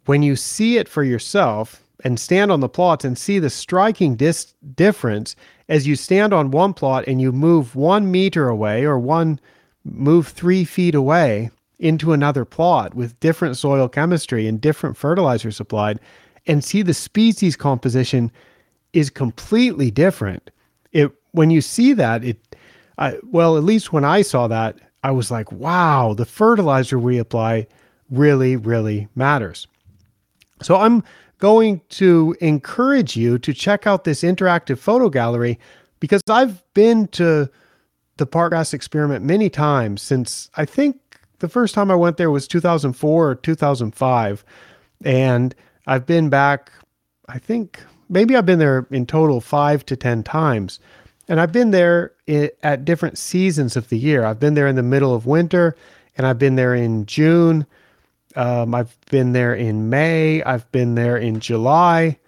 when 0.05 0.23
you 0.23 0.35
see 0.35 0.77
it 0.77 0.87
for 0.87 1.03
yourself 1.03 1.83
and 2.03 2.19
stand 2.19 2.51
on 2.51 2.59
the 2.59 2.69
plots 2.69 3.05
and 3.05 3.17
see 3.17 3.39
the 3.39 3.49
striking 3.49 4.15
dis- 4.15 4.53
difference 4.75 5.35
as 5.69 5.87
you 5.87 5.95
stand 5.95 6.33
on 6.33 6.51
one 6.51 6.73
plot 6.73 7.05
and 7.07 7.21
you 7.21 7.31
move 7.31 7.75
one 7.75 8.11
meter 8.11 8.47
away 8.47 8.83
or 8.83 8.97
one 8.99 9.39
move 9.83 10.27
three 10.27 10.63
feet 10.63 10.95
away 10.95 11.49
into 11.79 12.13
another 12.13 12.45
plot 12.45 12.93
with 12.93 13.19
different 13.19 13.57
soil 13.57 13.87
chemistry 13.89 14.47
and 14.47 14.61
different 14.61 14.95
fertilizers 14.95 15.59
applied 15.59 15.99
and 16.47 16.63
see 16.63 16.81
the 16.81 16.93
species 16.93 17.55
composition 17.55 18.31
is 18.93 19.09
completely 19.09 19.89
different. 19.89 20.51
It 20.91 21.11
when 21.31 21.49
you 21.49 21.61
see 21.61 21.93
that 21.93 22.23
it 22.23 22.55
I, 22.97 23.17
well 23.23 23.57
at 23.57 23.63
least 23.63 23.93
when 23.93 24.05
I 24.05 24.21
saw 24.21 24.47
that 24.47 24.77
I 25.03 25.11
was 25.11 25.31
like 25.31 25.51
wow 25.51 26.13
the 26.13 26.25
fertilizer 26.25 26.99
we 26.99 27.17
apply 27.17 27.67
really 28.09 28.55
really 28.55 29.07
matters. 29.15 29.67
So 30.61 30.75
I'm 30.75 31.03
going 31.39 31.81
to 31.89 32.35
encourage 32.39 33.17
you 33.17 33.39
to 33.39 33.53
check 33.53 33.87
out 33.87 34.03
this 34.03 34.21
interactive 34.21 34.77
photo 34.77 35.09
gallery 35.09 35.59
because 35.99 36.21
I've 36.29 36.63
been 36.73 37.07
to 37.09 37.49
the 38.17 38.27
Parkgrass 38.27 38.73
experiment 38.73 39.25
many 39.25 39.49
times 39.49 40.01
since 40.01 40.49
I 40.55 40.65
think 40.65 40.97
the 41.39 41.49
first 41.49 41.73
time 41.73 41.89
I 41.89 41.95
went 41.95 42.17
there 42.17 42.31
was 42.31 42.47
2004 42.47 43.29
or 43.29 43.35
2005. 43.35 44.45
And 45.03 45.55
I've 45.87 46.05
been 46.05 46.29
back, 46.29 46.71
I 47.27 47.39
think 47.39 47.83
maybe 48.09 48.35
I've 48.35 48.45
been 48.45 48.59
there 48.59 48.85
in 48.91 49.05
total 49.05 49.41
five 49.41 49.85
to 49.87 49.95
10 49.95 50.23
times. 50.23 50.79
And 51.31 51.39
I've 51.39 51.53
been 51.53 51.71
there 51.71 52.11
at 52.61 52.83
different 52.83 53.17
seasons 53.17 53.77
of 53.77 53.87
the 53.87 53.97
year. 53.97 54.25
I've 54.25 54.41
been 54.41 54.53
there 54.53 54.67
in 54.67 54.75
the 54.75 54.83
middle 54.83 55.15
of 55.15 55.25
winter 55.25 55.77
and 56.17 56.27
I've 56.27 56.37
been 56.37 56.57
there 56.57 56.75
in 56.75 57.05
June. 57.05 57.65
Um, 58.35 58.75
I've 58.75 58.97
been 59.09 59.31
there 59.31 59.53
in 59.53 59.89
May. 59.89 60.43
I've 60.43 60.69
been 60.73 60.95
there 60.95 61.15
in 61.15 61.39
July. 61.39 62.19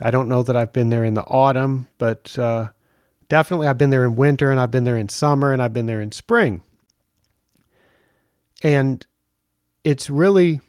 I 0.00 0.10
don't 0.10 0.30
know 0.30 0.42
that 0.42 0.56
I've 0.56 0.72
been 0.72 0.88
there 0.88 1.04
in 1.04 1.12
the 1.12 1.24
autumn, 1.24 1.86
but 1.98 2.38
uh, 2.38 2.68
definitely 3.28 3.66
I've 3.66 3.76
been 3.76 3.90
there 3.90 4.06
in 4.06 4.16
winter 4.16 4.50
and 4.50 4.58
I've 4.58 4.70
been 4.70 4.84
there 4.84 4.96
in 4.96 5.10
summer 5.10 5.52
and 5.52 5.60
I've 5.60 5.74
been 5.74 5.84
there 5.84 6.00
in 6.00 6.10
spring. 6.10 6.62
And 8.62 9.04
it's 9.84 10.08
really, 10.08 10.62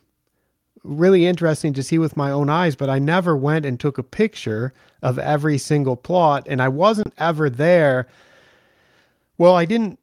really 0.83 1.25
interesting 1.25 1.73
to 1.73 1.83
see 1.83 1.97
with 1.97 2.17
my 2.17 2.31
own 2.31 2.49
eyes, 2.49 2.75
but 2.75 2.89
I 2.89 2.99
never 2.99 3.35
went 3.35 3.65
and 3.65 3.79
took 3.79 3.97
a 3.97 4.03
picture 4.03 4.73
of 5.01 5.19
every 5.19 5.57
single 5.57 5.95
plot 5.95 6.47
and 6.49 6.61
I 6.61 6.67
wasn't 6.67 7.13
ever 7.17 7.49
there. 7.49 8.07
Well, 9.37 9.55
I 9.55 9.65
didn't 9.65 9.99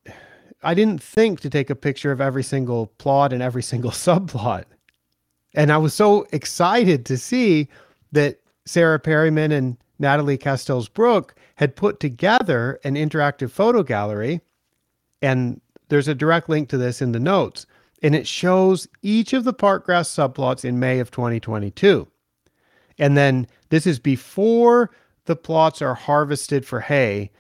I 0.62 0.75
didn't 0.75 1.02
think 1.02 1.40
to 1.40 1.50
take 1.50 1.70
a 1.70 1.76
picture 1.76 2.11
of 2.11 2.20
every 2.20 2.42
single 2.42 2.88
plot 2.99 3.32
and 3.32 3.42
every 3.42 3.62
single 3.73 3.90
subplot. 3.90 4.64
And 5.54 5.73
I 5.73 5.78
was 5.78 5.94
so 5.94 6.26
excited 6.32 7.06
to 7.06 7.16
see 7.16 7.68
that 8.12 8.40
Sarah 8.64 8.99
Perryman 8.99 9.52
and 9.52 9.76
Nathalie 9.99 10.38
Castells-Brooke 10.38 11.35
had 11.56 11.75
put 11.75 12.00
together 12.00 12.78
an 12.85 12.94
interactive 12.94 13.50
photo 13.50 13.82
gallery. 13.82 14.40
And 15.23 15.61
there's 15.88 16.06
a 16.06 16.14
direct 16.14 16.49
link 16.49 16.68
to 16.68 16.78
this 16.78 17.02
in 17.02 17.12
the 17.12 17.18
notes. 17.18 17.66
And 18.02 18.14
it 18.14 18.26
shows 18.26 18.87
each 19.02 19.33
of 19.33 19.45
the 19.45 19.52
park 19.52 19.85
grass 19.85 20.09
subplots 20.09 20.64
in 20.64 20.78
May 20.78 21.00
of 21.00 21.11
2022. 21.11 22.07
And 22.99 23.17
then 23.17 23.47
this 23.71 23.87
is 23.87 23.99
before 23.99 24.90
the 25.25 25.37
plots 25.37 25.83
are 25.83 25.95
harvested 25.95 26.64
for 26.67 26.81
hay. 26.81 27.31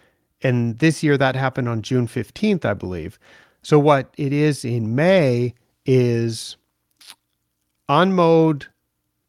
And 0.42 0.78
this 0.78 1.02
year 1.02 1.16
that 1.16 1.36
happened 1.36 1.68
on 1.68 1.82
June 1.82 2.06
15th, 2.06 2.64
I 2.64 2.74
believe. 2.74 3.18
So 3.62 3.78
what 3.78 4.12
it 4.16 4.32
is 4.32 4.64
in 4.64 4.94
May 4.94 5.54
is 5.86 6.56
unmowed 7.88 8.66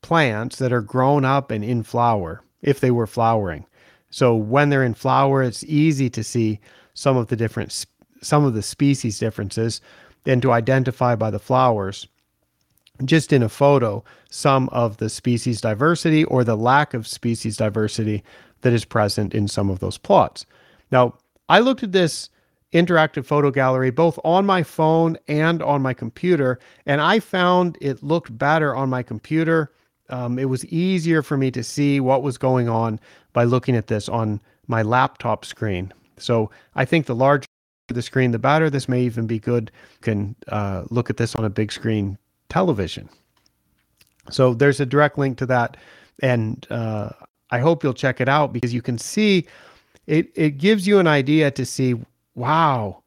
plants 0.01 0.57
that 0.57 0.73
are 0.73 0.81
grown 0.81 1.25
up 1.25 1.51
and 1.51 1.63
in 1.63 1.83
flower 1.83 2.41
if 2.61 2.79
they 2.79 2.91
were 2.91 3.07
flowering. 3.07 3.65
So 4.11 4.35
when 4.35 4.69
they're 4.69 4.83
in 4.83 4.93
flower, 4.93 5.43
it's 5.43 5.63
easy 5.63 6.09
to 6.11 6.23
see 6.23 6.59
some 6.93 7.17
of 7.17 7.27
the 7.27 7.35
different 7.35 7.85
some 8.21 8.43
of 8.43 8.53
the 8.53 8.61
species 8.61 9.17
differences 9.17 9.79
and 10.25 10.41
to 10.41 10.51
identify 10.51 11.15
by 11.15 11.31
the 11.31 11.39
flowers 11.39 12.07
just 13.05 13.31
in 13.31 13.43
a 13.43 13.49
photo 13.49 14.03
some 14.29 14.69
of 14.69 14.97
the 14.97 15.09
species 15.09 15.61
diversity 15.61 16.23
or 16.25 16.43
the 16.43 16.57
lack 16.57 16.93
of 16.93 17.07
species 17.07 17.57
diversity 17.57 18.23
that 18.61 18.73
is 18.73 18.85
present 18.85 19.33
in 19.33 19.47
some 19.47 19.69
of 19.69 19.79
those 19.79 19.97
plots. 19.97 20.45
Now, 20.91 21.15
I 21.47 21.59
looked 21.59 21.83
at 21.83 21.91
this 21.91 22.29
interactive 22.73 23.25
photo 23.25 23.49
gallery 23.49 23.89
both 23.89 24.19
on 24.23 24.45
my 24.45 24.63
phone 24.63 25.17
and 25.27 25.61
on 25.63 25.81
my 25.81 25.93
computer, 25.93 26.59
and 26.85 27.01
I 27.01 27.19
found 27.19 27.77
it 27.81 28.03
looked 28.03 28.37
better 28.37 28.75
on 28.75 28.89
my 28.89 29.01
computer. 29.01 29.71
Um, 30.09 30.37
it 30.37 30.45
was 30.45 30.65
easier 30.65 31.21
for 31.23 31.37
me 31.37 31.51
to 31.51 31.63
see 31.63 31.99
what 31.99 32.23
was 32.23 32.37
going 32.37 32.67
on 32.69 32.99
by 33.33 33.43
looking 33.45 33.75
at 33.75 33.87
this 33.87 34.09
on 34.09 34.41
my 34.67 34.81
laptop 34.81 35.45
screen. 35.45 35.93
So 36.17 36.51
I 36.75 36.85
think 36.85 37.05
the 37.05 37.15
larger 37.15 37.47
the 37.93 38.01
screen, 38.01 38.31
the 38.31 38.39
better. 38.39 38.69
This 38.69 38.89
may 38.89 39.01
even 39.01 39.27
be 39.27 39.39
good. 39.39 39.71
You 39.93 40.01
can 40.01 40.35
uh, 40.47 40.83
look 40.89 41.09
at 41.09 41.17
this 41.17 41.35
on 41.35 41.45
a 41.45 41.49
big 41.49 41.71
screen 41.71 42.17
television. 42.49 43.09
So 44.29 44.53
there's 44.53 44.79
a 44.79 44.85
direct 44.85 45.17
link 45.17 45.37
to 45.39 45.45
that, 45.47 45.77
and 46.21 46.65
uh, 46.69 47.09
I 47.51 47.59
hope 47.59 47.83
you'll 47.83 47.93
check 47.93 48.21
it 48.21 48.29
out 48.29 48.53
because 48.53 48.73
you 48.73 48.81
can 48.81 48.97
see 48.97 49.47
it. 50.07 50.31
It 50.35 50.57
gives 50.57 50.87
you 50.87 50.99
an 50.99 51.07
idea 51.07 51.51
to 51.51 51.65
see. 51.65 51.95
Wow, 52.35 53.03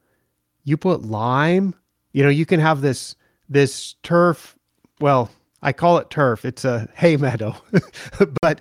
you 0.64 0.76
put 0.76 1.02
lime. 1.02 1.74
You 2.12 2.24
know, 2.24 2.28
you 2.28 2.44
can 2.44 2.60
have 2.60 2.80
this 2.80 3.14
this 3.48 3.94
turf. 4.02 4.56
Well, 5.00 5.30
I 5.62 5.72
call 5.72 5.98
it 5.98 6.10
turf. 6.10 6.44
It's 6.44 6.64
a 6.64 6.88
hay 6.94 7.16
meadow, 7.16 7.56
but 8.42 8.60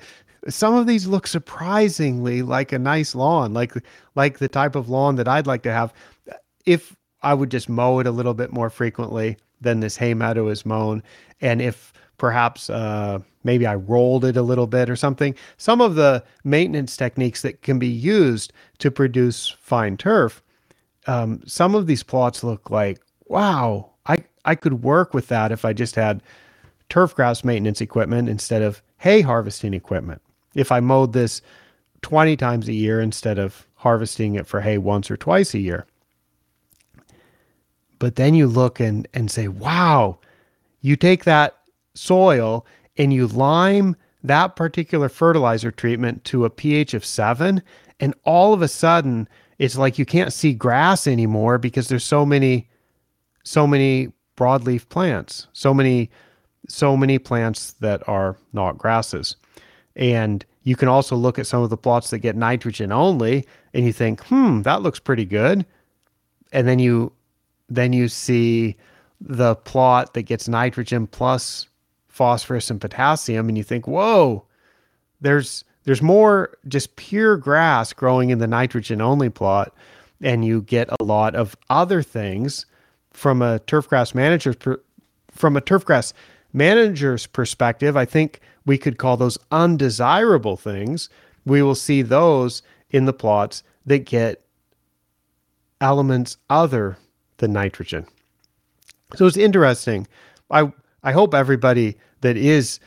some 0.49 0.73
of 0.73 0.87
these 0.87 1.07
look 1.07 1.27
surprisingly 1.27 2.41
like 2.41 2.71
a 2.71 2.79
nice 2.79 3.15
lawn, 3.15 3.53
like 3.53 3.73
like 4.15 4.39
the 4.39 4.47
type 4.47 4.75
of 4.75 4.89
lawn 4.89 5.15
that 5.15 5.27
I'd 5.27 5.47
like 5.47 5.63
to 5.63 5.71
have. 5.71 5.93
If 6.65 6.95
I 7.21 7.33
would 7.33 7.51
just 7.51 7.69
mow 7.69 7.99
it 7.99 8.07
a 8.07 8.11
little 8.11 8.33
bit 8.33 8.51
more 8.51 8.69
frequently 8.69 9.37
than 9.59 9.79
this 9.79 9.97
hay 9.97 10.13
meadow 10.13 10.47
is 10.47 10.65
mown, 10.65 11.03
and 11.39 11.61
if 11.61 11.93
perhaps 12.17 12.69
uh, 12.69 13.19
maybe 13.43 13.65
I 13.65 13.75
rolled 13.75 14.25
it 14.25 14.37
a 14.37 14.43
little 14.43 14.67
bit 14.67 14.89
or 14.89 14.95
something. 14.95 15.35
Some 15.57 15.81
of 15.81 15.95
the 15.95 16.23
maintenance 16.43 16.95
techniques 16.95 17.41
that 17.41 17.63
can 17.63 17.79
be 17.79 17.87
used 17.87 18.53
to 18.77 18.91
produce 18.91 19.49
fine 19.49 19.97
turf. 19.97 20.43
Um, 21.07 21.41
some 21.47 21.73
of 21.73 21.87
these 21.87 22.03
plots 22.03 22.43
look 22.43 22.69
like 22.69 22.99
wow, 23.25 23.89
I 24.05 24.17
I 24.45 24.55
could 24.55 24.83
work 24.83 25.13
with 25.13 25.27
that 25.27 25.51
if 25.51 25.65
I 25.65 25.73
just 25.73 25.95
had 25.95 26.21
turf 26.89 27.15
grass 27.15 27.43
maintenance 27.43 27.81
equipment 27.81 28.29
instead 28.29 28.61
of 28.61 28.81
hay 28.97 29.21
harvesting 29.21 29.73
equipment. 29.73 30.21
If 30.55 30.71
I 30.71 30.79
mowed 30.79 31.13
this 31.13 31.41
20 32.01 32.35
times 32.35 32.67
a 32.67 32.73
year 32.73 32.99
instead 32.99 33.37
of 33.37 33.67
harvesting 33.75 34.35
it 34.35 34.47
for 34.47 34.61
hay 34.61 34.77
once 34.77 35.09
or 35.09 35.17
twice 35.17 35.53
a 35.53 35.59
year. 35.59 35.85
But 37.99 38.15
then 38.15 38.33
you 38.33 38.47
look 38.47 38.79
and, 38.79 39.07
and 39.13 39.29
say, 39.29 39.47
wow, 39.47 40.19
you 40.81 40.95
take 40.95 41.23
that 41.25 41.57
soil 41.93 42.65
and 42.97 43.13
you 43.13 43.27
lime 43.27 43.95
that 44.23 44.55
particular 44.55 45.09
fertilizer 45.09 45.71
treatment 45.71 46.23
to 46.25 46.45
a 46.45 46.49
pH 46.49 46.93
of 46.93 47.05
seven, 47.05 47.61
and 47.99 48.13
all 48.23 48.53
of 48.53 48.61
a 48.61 48.67
sudden 48.67 49.27
it's 49.57 49.77
like 49.77 49.99
you 49.99 50.05
can't 50.05 50.33
see 50.33 50.53
grass 50.53 51.07
anymore 51.07 51.57
because 51.57 51.87
there's 51.87 52.03
so 52.03 52.25
many, 52.25 52.67
so 53.43 53.67
many 53.67 54.11
broadleaf 54.37 54.89
plants, 54.89 55.47
so 55.53 55.73
many, 55.73 56.09
so 56.67 56.97
many 56.97 57.19
plants 57.19 57.73
that 57.73 58.07
are 58.07 58.37
not 58.53 58.77
grasses. 58.77 59.35
And 59.95 60.45
you 60.63 60.75
can 60.75 60.87
also 60.87 61.15
look 61.15 61.39
at 61.39 61.47
some 61.47 61.63
of 61.63 61.69
the 61.69 61.77
plots 61.77 62.09
that 62.11 62.19
get 62.19 62.35
nitrogen 62.35 62.91
only 62.91 63.45
and 63.73 63.85
you 63.85 63.93
think, 63.93 64.23
hmm, 64.25 64.61
that 64.61 64.81
looks 64.81 64.99
pretty 64.99 65.25
good. 65.25 65.65
And 66.51 66.67
then 66.67 66.79
you 66.79 67.11
then 67.69 67.93
you 67.93 68.09
see 68.09 68.75
the 69.21 69.55
plot 69.55 70.13
that 70.13 70.23
gets 70.23 70.47
nitrogen 70.49 71.07
plus 71.07 71.67
phosphorus 72.09 72.69
and 72.69 72.81
potassium 72.81 73.47
and 73.47 73.57
you 73.57 73.63
think, 73.63 73.87
whoa, 73.87 74.45
there's 75.21 75.63
there's 75.83 76.01
more 76.01 76.57
just 76.67 76.95
pure 76.95 77.37
grass 77.37 77.93
growing 77.93 78.29
in 78.29 78.39
the 78.39 78.47
nitrogen 78.47 79.01
only 79.01 79.29
plot 79.29 79.73
and 80.21 80.45
you 80.45 80.61
get 80.61 80.89
a 80.99 81.03
lot 81.03 81.33
of 81.35 81.55
other 81.69 82.03
things 82.03 82.65
from 83.11 83.41
a 83.41 83.59
turfgrass 83.61 84.13
manager's 84.13 84.55
from 85.31 85.57
a 85.57 85.61
turfgrass 85.61 86.13
manager's 86.53 87.27
perspective 87.27 87.95
i 87.95 88.05
think 88.05 88.41
we 88.65 88.77
could 88.77 88.97
call 88.97 89.17
those 89.17 89.37
undesirable 89.51 90.57
things. 90.57 91.09
We 91.45 91.61
will 91.61 91.75
see 91.75 92.01
those 92.01 92.61
in 92.89 93.05
the 93.05 93.13
plots 93.13 93.63
that 93.85 94.05
get 94.05 94.43
elements 95.79 96.37
other 96.49 96.97
than 97.37 97.53
nitrogen. 97.53 98.05
So 99.15 99.25
it's 99.25 99.37
interesting. 99.37 100.07
I 100.49 100.71
I 101.03 101.11
hope 101.11 101.33
everybody 101.33 101.97
that 102.21 102.37
is 102.37 102.79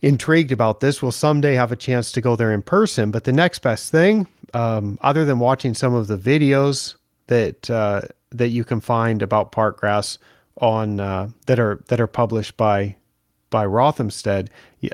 intrigued 0.00 0.52
about 0.52 0.80
this 0.80 1.02
will 1.02 1.12
someday 1.12 1.54
have 1.54 1.70
a 1.70 1.76
chance 1.76 2.10
to 2.12 2.22
go 2.22 2.34
there 2.34 2.52
in 2.52 2.62
person. 2.62 3.10
But 3.10 3.24
the 3.24 3.32
next 3.32 3.58
best 3.58 3.92
thing, 3.92 4.26
um, 4.54 4.98
other 5.02 5.26
than 5.26 5.38
watching 5.38 5.74
some 5.74 5.92
of 5.92 6.06
the 6.06 6.16
videos 6.16 6.94
that 7.26 7.68
uh, 7.68 8.02
that 8.30 8.48
you 8.48 8.64
can 8.64 8.80
find 8.80 9.20
about 9.20 9.52
park 9.52 9.78
grass 9.78 10.16
on 10.60 11.00
uh, 11.00 11.30
that 11.46 11.58
are 11.58 11.82
that 11.88 12.00
are 12.00 12.06
published 12.06 12.56
by 12.56 12.96
by 13.50 13.66
Rothamsted, 13.66 14.48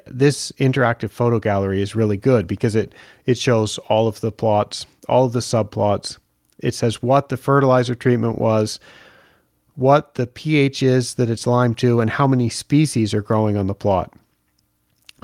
this 0.06 0.50
interactive 0.52 1.10
photo 1.10 1.38
gallery 1.38 1.82
is 1.82 1.94
really 1.94 2.16
good 2.16 2.46
because 2.46 2.74
it 2.74 2.94
it 3.26 3.38
shows 3.38 3.78
all 3.88 4.08
of 4.08 4.20
the 4.20 4.32
plots, 4.32 4.86
all 5.08 5.26
of 5.26 5.32
the 5.32 5.40
subplots. 5.40 6.18
It 6.58 6.74
says 6.74 7.02
what 7.02 7.28
the 7.28 7.36
fertilizer 7.36 7.94
treatment 7.94 8.38
was, 8.38 8.80
what 9.74 10.14
the 10.14 10.26
pH 10.26 10.82
is 10.82 11.14
that 11.14 11.28
it's 11.28 11.46
limed 11.46 11.78
to, 11.78 12.00
and 12.00 12.10
how 12.10 12.26
many 12.26 12.48
species 12.48 13.12
are 13.12 13.22
growing 13.22 13.56
on 13.56 13.66
the 13.66 13.74
plot. 13.74 14.12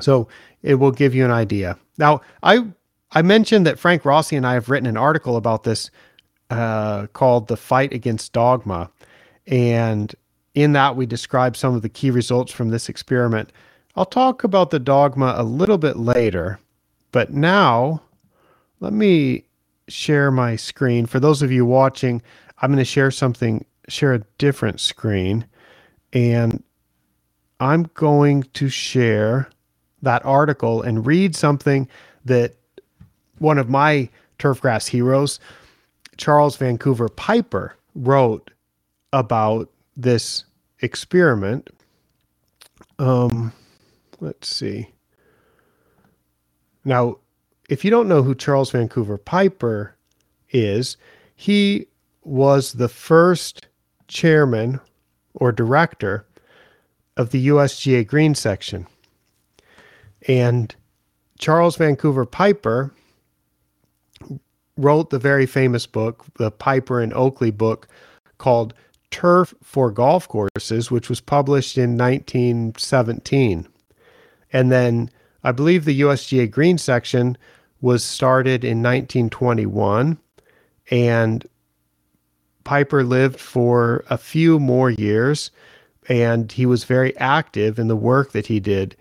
So 0.01 0.29
it 0.63 0.75
will 0.75 0.93
give 0.93 1.15
you 1.15 1.25
an 1.25 1.31
idea. 1.31 1.79
Now, 1.99 2.21
I 2.43 2.67
I 3.13 3.23
mentioned 3.23 3.67
that 3.67 3.79
Frank 3.79 4.05
Rossi 4.05 4.37
and 4.37 4.47
I 4.47 4.55
have 4.55 4.69
written 4.69 4.87
an 4.87 4.97
article 4.97 5.37
about 5.37 5.65
this 5.65 5.91
uh, 6.51 7.07
called 7.09 7.49
"The 7.49 7.57
Fight 7.57 7.93
Against 7.93 8.33
Dogma," 8.33 8.91
and 9.47 10.15
in 10.55 10.73
that 10.73 10.97
we 10.97 11.07
describe 11.07 11.57
some 11.57 11.75
of 11.75 11.83
the 11.83 11.89
key 11.89 12.11
results 12.11 12.53
from 12.53 12.69
this 12.69 12.89
experiment. 12.89 13.51
I'll 13.97 14.05
talk 14.05 14.45
about 14.45 14.71
the 14.71 14.79
dogma 14.79 15.35
a 15.37 15.43
little 15.43 15.79
bit 15.79 15.97
later, 15.97 16.59
but 17.11 17.33
now 17.33 18.03
let 18.81 18.93
me 18.93 19.45
share 19.89 20.31
my 20.31 20.57
screen. 20.57 21.07
For 21.07 21.21
those 21.21 21.43
of 21.43 21.53
you 21.53 21.65
watching, 21.65 22.23
I'm 22.59 22.71
going 22.71 22.79
to 22.79 22.85
share 22.85 23.11
something 23.11 23.65
share 23.89 24.15
a 24.15 24.23
different 24.39 24.81
screen 24.81 25.45
and 26.13 26.63
I'm 27.61 27.85
going 27.95 28.45
to 28.55 28.69
share 28.69 29.49
that 30.03 30.25
article 30.25 30.83
and 30.83 31.07
read 31.07 31.37
something 31.37 31.89
that 32.25 32.55
one 33.39 33.59
of 33.59 33.69
my 33.69 34.09
turfgrass 34.39 34.89
heroes, 34.89 35.41
Charles 36.17 36.57
Vancouver 36.57 37.09
Piper, 37.09 37.77
wrote 37.95 38.51
about 39.13 39.69
this 39.97 40.45
experiment. 40.81 41.71
Um, 42.99 43.53
let's 44.21 44.49
see. 44.49 44.91
Now, 46.85 47.19
if 47.69 47.85
you 47.85 47.91
don't 47.91 48.09
know 48.09 48.23
who 48.23 48.35
Charles 48.35 48.71
Vancouver 48.71 49.19
Piper 49.19 49.95
is, 50.51 50.97
he 51.37 51.87
was 52.25 52.75
the 52.75 52.89
first 52.89 53.67
chairman 54.09 54.81
or 55.35 55.53
director 55.53 56.27
of 57.17 57.31
the 57.31 57.49
USGA 57.49 58.07
Green 58.07 58.35
section. 58.35 58.87
And 60.29 60.75
Charles 61.39 61.77
Vancouver 61.77 62.25
Piper 62.25 62.93
wrote 64.77 65.11
the 65.11 65.19
very 65.19 65.47
famous 65.47 65.87
book, 65.87 66.25
the 66.39 66.51
Piper 66.51 67.01
and 67.01 67.13
Oakley 67.15 67.51
book 67.51 67.89
called 68.39 68.75
Turf 69.13 69.55
for 69.63 69.93
Golf 69.93 70.27
Courses, 70.27 70.91
which 70.91 71.09
was 71.09 71.21
published 71.21 71.79
in 71.79 71.97
1917. 71.97 73.69
And 74.53 74.73
then 74.73 75.11
I 75.45 75.53
believe 75.53 75.85
the 75.85 76.01
USGA 76.01 76.51
Green 76.51 76.79
section 76.79 77.39
was 77.81 78.03
started 78.03 78.65
in 78.65 78.83
1921 78.83 80.19
and 80.91 81.47
Piper 82.65 83.03
lived 83.05 83.41
for 83.41 84.05
a 84.09 84.19
few 84.19 84.59
more 84.59 84.91
years, 84.91 85.51
and 86.09 86.51
he 86.51 86.67
was 86.67 86.85
very 86.85 87.17
active 87.17 87.79
in 87.79 87.89
the 87.89 87.97
work 87.97 88.33
that 88.33 88.47
he 88.47 88.61
did 88.61 88.97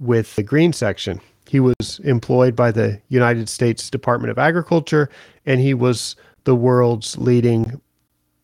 with 0.00 0.34
the 0.36 0.42
green 0.42 0.72
section. 0.72 1.20
He 1.46 1.60
was 1.60 2.00
employed 2.04 2.56
by 2.56 2.72
the 2.72 3.00
United 3.08 3.48
States 3.48 3.90
Department 3.90 4.30
of 4.30 4.38
Agriculture, 4.38 5.10
and 5.44 5.60
he 5.60 5.74
was 5.74 6.16
the 6.44 6.54
world's 6.54 7.18
leading 7.18 7.80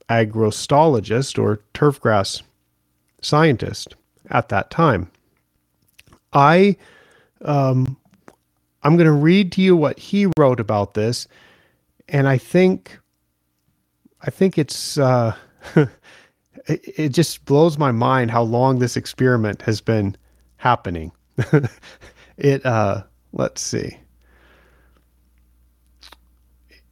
agrostologist 0.08 1.38
or 1.38 1.60
turfgrass 1.74 2.42
scientist 3.22 3.94
at 4.30 4.48
that 4.48 4.70
time. 4.70 5.10
I 6.32 6.76
um, 7.42 7.96
I'm 8.82 8.96
going 8.96 9.06
to 9.06 9.12
read 9.12 9.52
to 9.52 9.62
you 9.62 9.76
what 9.76 9.98
he 9.98 10.26
wrote 10.36 10.60
about 10.60 10.94
this, 10.94 11.26
and 12.08 12.28
I 12.28 12.38
think 12.38 12.98
I 14.22 14.30
think 14.30 14.58
it's 14.58 14.98
uh, 14.98 15.34
it, 15.76 15.88
it 16.66 17.08
just 17.10 17.44
blows 17.44 17.78
my 17.78 17.92
mind 17.92 18.30
how 18.30 18.42
long 18.42 18.78
this 18.78 18.96
experiment 18.96 19.62
has 19.62 19.80
been 19.80 20.16
happening. 20.56 21.12
it 22.36 22.64
uh, 22.66 23.02
let's 23.32 23.62
see. 23.62 23.98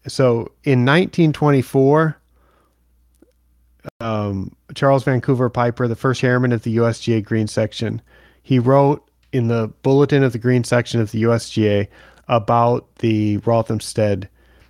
So 0.08 0.52
in 0.62 0.84
1924, 0.84 2.16
um, 4.00 4.54
Charles 4.74 5.04
Vancouver 5.04 5.48
Piper, 5.48 5.88
the 5.88 5.96
first 5.96 6.20
chairman 6.20 6.52
of 6.52 6.62
the 6.62 6.76
USGA 6.76 7.24
Green 7.24 7.46
Section, 7.46 8.02
he 8.42 8.58
wrote 8.58 9.08
in 9.32 9.48
the 9.48 9.68
bulletin 9.82 10.22
of 10.22 10.32
the 10.32 10.38
Green 10.38 10.64
Section 10.64 11.00
of 11.00 11.10
the 11.10 11.22
USGA 11.22 11.88
about 12.28 12.94
the 12.96 13.38
Rothamsted 13.38 14.28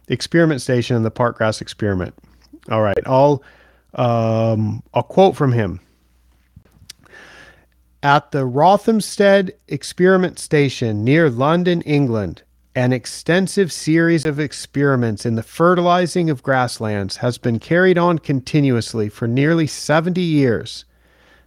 experiment 0.09 0.62
station 0.62 0.96
and 0.96 1.05
the 1.05 1.11
park 1.11 1.37
grass 1.37 1.61
experiment. 1.61 2.14
All 2.70 2.83
right, 2.83 2.98
I'll 3.07 3.42
um, 3.94 4.83
a 4.94 5.02
quote 5.02 5.37
from 5.37 5.52
him. 5.52 5.81
At 8.02 8.31
the 8.31 8.46
Rothamsted 8.46 9.52
Experiment 9.68 10.38
Station 10.38 11.02
near 11.02 11.29
London, 11.29 11.83
England, 11.83 12.42
an 12.77 12.93
extensive 12.93 13.73
series 13.73 14.27
of 14.27 14.39
experiments 14.39 15.25
in 15.25 15.35
the 15.35 15.43
fertilizing 15.43 16.29
of 16.29 16.43
grasslands 16.43 17.17
has 17.17 17.39
been 17.39 17.59
carried 17.59 17.97
on 17.97 18.19
continuously 18.19 19.09
for 19.09 19.27
nearly 19.27 19.67
70 19.67 20.21
years. 20.21 20.85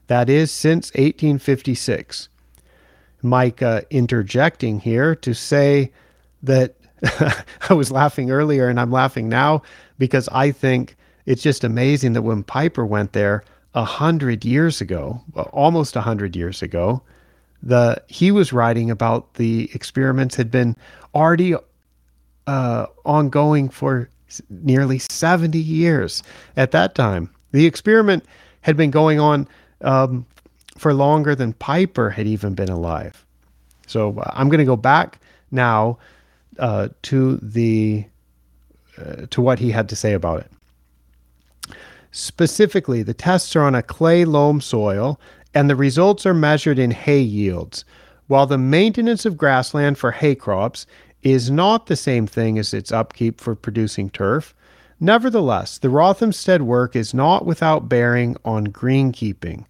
That 0.07 0.27
is 0.27 0.49
since 0.49 0.87
1856. 0.95 2.29
Mike 3.21 3.61
uh, 3.61 3.81
interjecting 3.91 4.79
here 4.79 5.15
to 5.17 5.35
say 5.35 5.91
that 6.41 6.75
I 7.69 7.73
was 7.73 7.91
laughing 7.91 8.31
earlier 8.31 8.67
and 8.67 8.79
I'm 8.79 8.91
laughing 8.91 9.29
now 9.29 9.61
because 9.99 10.27
I 10.29 10.49
think 10.49 10.97
it's 11.27 11.43
just 11.43 11.63
amazing 11.63 12.13
that 12.13 12.23
when 12.23 12.41
Piper 12.41 12.87
went 12.87 13.13
there 13.13 13.43
a 13.75 13.83
hundred 13.83 14.43
years 14.45 14.81
ago, 14.81 15.21
almost 15.53 15.95
a 15.95 16.01
hundred 16.01 16.35
years 16.35 16.63
ago, 16.63 17.03
the 17.61 18.01
he 18.07 18.31
was 18.31 18.53
writing 18.53 18.89
about 18.89 19.33
the 19.35 19.69
experiments 19.73 20.35
had 20.35 20.49
been 20.49 20.75
already 21.13 21.55
uh, 22.47 22.85
ongoing 23.05 23.69
for 23.69 24.09
nearly 24.49 24.99
70 24.99 25.57
years 25.57 26.23
at 26.55 26.71
that 26.71 26.95
time. 26.95 27.29
The 27.51 27.65
experiment 27.65 28.23
had 28.61 28.77
been 28.77 28.91
going 28.91 29.19
on 29.19 29.47
um, 29.81 30.25
for 30.77 30.93
longer 30.93 31.35
than 31.35 31.53
Piper 31.53 32.09
had 32.09 32.27
even 32.27 32.53
been 32.53 32.69
alive. 32.69 33.25
So 33.87 34.19
uh, 34.19 34.31
I'm 34.33 34.49
going 34.49 34.59
to 34.59 34.65
go 34.65 34.75
back 34.75 35.19
now 35.51 35.97
uh, 36.59 36.89
to 37.03 37.37
the 37.37 38.05
uh, 38.97 39.25
to 39.29 39.41
what 39.41 39.59
he 39.59 39.71
had 39.71 39.89
to 39.89 39.95
say 39.95 40.13
about 40.13 40.41
it. 40.41 40.51
Specifically, 42.11 43.03
the 43.03 43.13
tests 43.13 43.55
are 43.55 43.63
on 43.63 43.75
a 43.75 43.83
clay 43.83 44.25
loam 44.25 44.61
soil, 44.61 45.19
and 45.53 45.69
the 45.69 45.75
results 45.75 46.25
are 46.25 46.33
measured 46.33 46.79
in 46.79 46.91
hay 46.91 47.21
yields. 47.21 47.85
While 48.27 48.45
the 48.45 48.57
maintenance 48.57 49.25
of 49.25 49.37
grassland 49.37 49.97
for 49.97 50.11
hay 50.11 50.35
crops 50.35 50.85
is 51.23 51.49
not 51.49 51.87
the 51.87 51.95
same 51.95 52.27
thing 52.27 52.59
as 52.59 52.73
its 52.73 52.91
upkeep 52.91 53.41
for 53.41 53.55
producing 53.55 54.09
turf, 54.09 54.53
nevertheless, 54.99 55.77
the 55.77 55.89
Rothamsted 55.89 56.61
work 56.61 56.95
is 56.95 57.13
not 57.13 57.45
without 57.45 57.89
bearing 57.89 58.37
on 58.45 58.67
greenkeeping. 58.67 59.65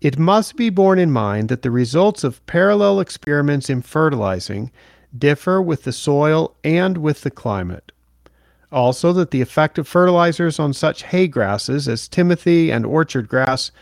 It 0.00 0.18
must 0.18 0.56
be 0.56 0.70
borne 0.70 0.98
in 0.98 1.10
mind 1.10 1.48
that 1.48 1.62
the 1.62 1.70
results 1.70 2.22
of 2.22 2.44
parallel 2.46 3.00
experiments 3.00 3.68
in 3.68 3.82
fertilizing 3.82 4.70
differ 5.16 5.60
with 5.60 5.84
the 5.84 5.92
soil 5.92 6.54
and 6.62 6.98
with 6.98 7.22
the 7.22 7.30
climate. 7.30 7.90
Also, 8.70 9.12
that 9.14 9.30
the 9.30 9.40
effect 9.40 9.78
of 9.78 9.88
fertilizers 9.88 10.58
on 10.58 10.74
such 10.74 11.04
hay 11.04 11.26
grasses 11.26 11.88
as 11.88 12.06
timothy 12.06 12.70
and 12.70 12.84
orchard 12.84 13.26
grass 13.26 13.72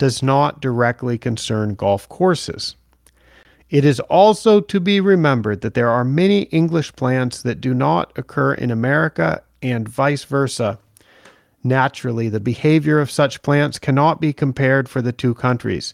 does 0.00 0.22
not 0.22 0.62
directly 0.62 1.18
concern 1.18 1.74
golf 1.74 2.08
courses. 2.08 2.74
It 3.68 3.84
is 3.84 4.00
also 4.00 4.60
to 4.62 4.80
be 4.80 4.98
remembered 4.98 5.60
that 5.60 5.74
there 5.74 5.90
are 5.90 6.04
many 6.04 6.44
English 6.44 6.96
plants 6.96 7.42
that 7.42 7.60
do 7.60 7.74
not 7.74 8.10
occur 8.16 8.54
in 8.54 8.70
America 8.70 9.42
and 9.62 9.86
vice 9.86 10.24
versa. 10.24 10.78
Naturally, 11.62 12.30
the 12.30 12.40
behavior 12.40 12.98
of 12.98 13.10
such 13.10 13.42
plants 13.42 13.78
cannot 13.78 14.22
be 14.22 14.32
compared 14.32 14.88
for 14.88 15.02
the 15.02 15.12
two 15.12 15.34
countries. 15.34 15.92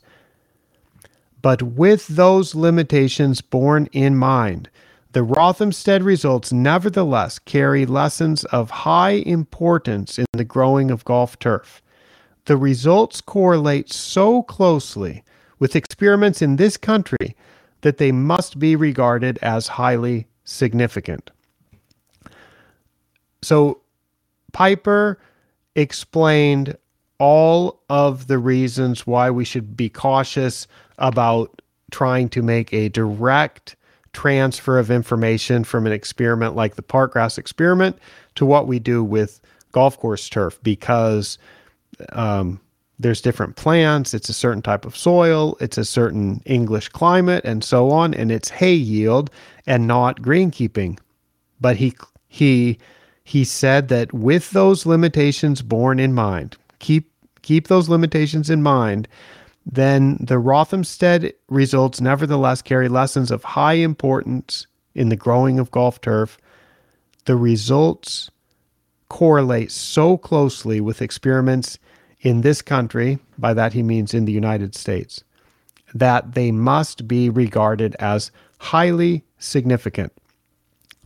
But 1.42 1.60
with 1.60 2.06
those 2.06 2.54
limitations 2.54 3.40
borne 3.40 3.88
in 3.90 4.16
mind, 4.16 4.70
the 5.14 5.24
Rothamsted 5.24 6.04
results 6.04 6.52
nevertheless 6.52 7.40
carry 7.40 7.86
lessons 7.86 8.44
of 8.44 8.70
high 8.70 9.22
importance 9.26 10.16
in 10.16 10.26
the 10.32 10.44
growing 10.44 10.92
of 10.92 11.04
golf 11.04 11.36
turf. 11.40 11.82
The 12.46 12.56
results 12.56 13.20
correlate 13.20 13.92
so 13.92 14.42
closely 14.42 15.22
with 15.59 15.76
experiments 15.76 16.42
in 16.42 16.56
this 16.56 16.76
country 16.76 17.37
that 17.82 17.98
they 17.98 18.12
must 18.12 18.59
be 18.59 18.74
regarded 18.74 19.38
as 19.42 19.68
highly 19.68 20.26
significant. 20.44 21.30
So, 23.42 23.80
Piper 24.52 25.18
explained 25.74 26.76
all 27.18 27.82
of 27.90 28.26
the 28.26 28.38
reasons 28.38 29.06
why 29.06 29.30
we 29.30 29.44
should 29.44 29.76
be 29.76 29.88
cautious 29.88 30.66
about 30.98 31.62
trying 31.90 32.28
to 32.30 32.42
make 32.42 32.72
a 32.72 32.88
direct 32.88 33.76
transfer 34.12 34.78
of 34.78 34.90
information 34.90 35.62
from 35.62 35.87
an 35.87 35.92
experiment 35.92 36.56
like 36.56 36.76
the 36.76 36.82
park 36.82 37.12
grass 37.12 37.38
experiment 37.38 37.98
to 38.35 38.46
what 38.46 38.66
we 38.66 38.78
do 38.78 39.04
with 39.04 39.40
golf 39.72 39.98
course 39.98 40.28
turf 40.28 40.59
because 40.62 41.38
um, 42.12 42.61
there's 42.99 43.20
different 43.20 43.57
plants, 43.57 44.14
it's 44.14 44.29
a 44.29 44.35
certain 44.35 44.62
type 44.62 44.85
of 44.85 44.96
soil, 44.96 45.57
it's 45.61 45.79
a 45.79 45.85
certain 45.85 46.42
English 46.46 46.88
climate, 46.88 47.44
and 47.44 47.62
so 47.62 47.90
on, 47.90 48.14
and 48.14 48.33
it's 48.33 48.49
hay 48.49 48.75
yield 48.75 49.31
and 49.66 49.87
not 49.87 50.22
greenkeeping. 50.22 50.99
But 51.61 51.77
he 51.77 51.94
he 52.29 52.79
he 53.25 53.44
said 53.44 53.88
that 53.88 54.12
with 54.12 54.51
those 54.51 54.87
limitations 54.87 55.61
borne 55.61 55.99
in 55.99 56.14
mind, 56.14 56.57
keep 56.79 57.11
keep 57.42 57.68
those 57.68 57.88
limitations 57.88 58.49
in 58.51 58.62
mind, 58.62 59.09
then 59.66 60.16
the 60.20 60.37
Rothamsted 60.37 61.33
results 61.49 62.01
nevertheless 62.01 62.62
carry 62.62 62.88
lessons 62.88 63.31
of 63.31 63.44
high 63.44 63.75
importance 63.75 64.66
in 64.94 65.11
the 65.11 65.16
growing 65.16 65.59
of 65.59 65.70
golf 65.70 66.01
turf. 66.01 66.38
The 67.27 67.37
results 67.37 68.31
correlate 69.08 69.70
so 69.70 70.16
closely 70.16 70.80
with 70.80 71.02
experiments 71.02 71.78
in 72.20 72.40
this 72.40 72.62
country, 72.62 73.18
by 73.38 73.54
that 73.54 73.72
he 73.72 73.82
means 73.82 74.14
in 74.14 74.24
the 74.24 74.32
United 74.32 74.74
States, 74.74 75.22
that 75.94 76.34
they 76.34 76.50
must 76.50 77.06
be 77.06 77.30
regarded 77.30 77.94
as 78.00 78.30
highly 78.58 79.24
significant. 79.38 80.12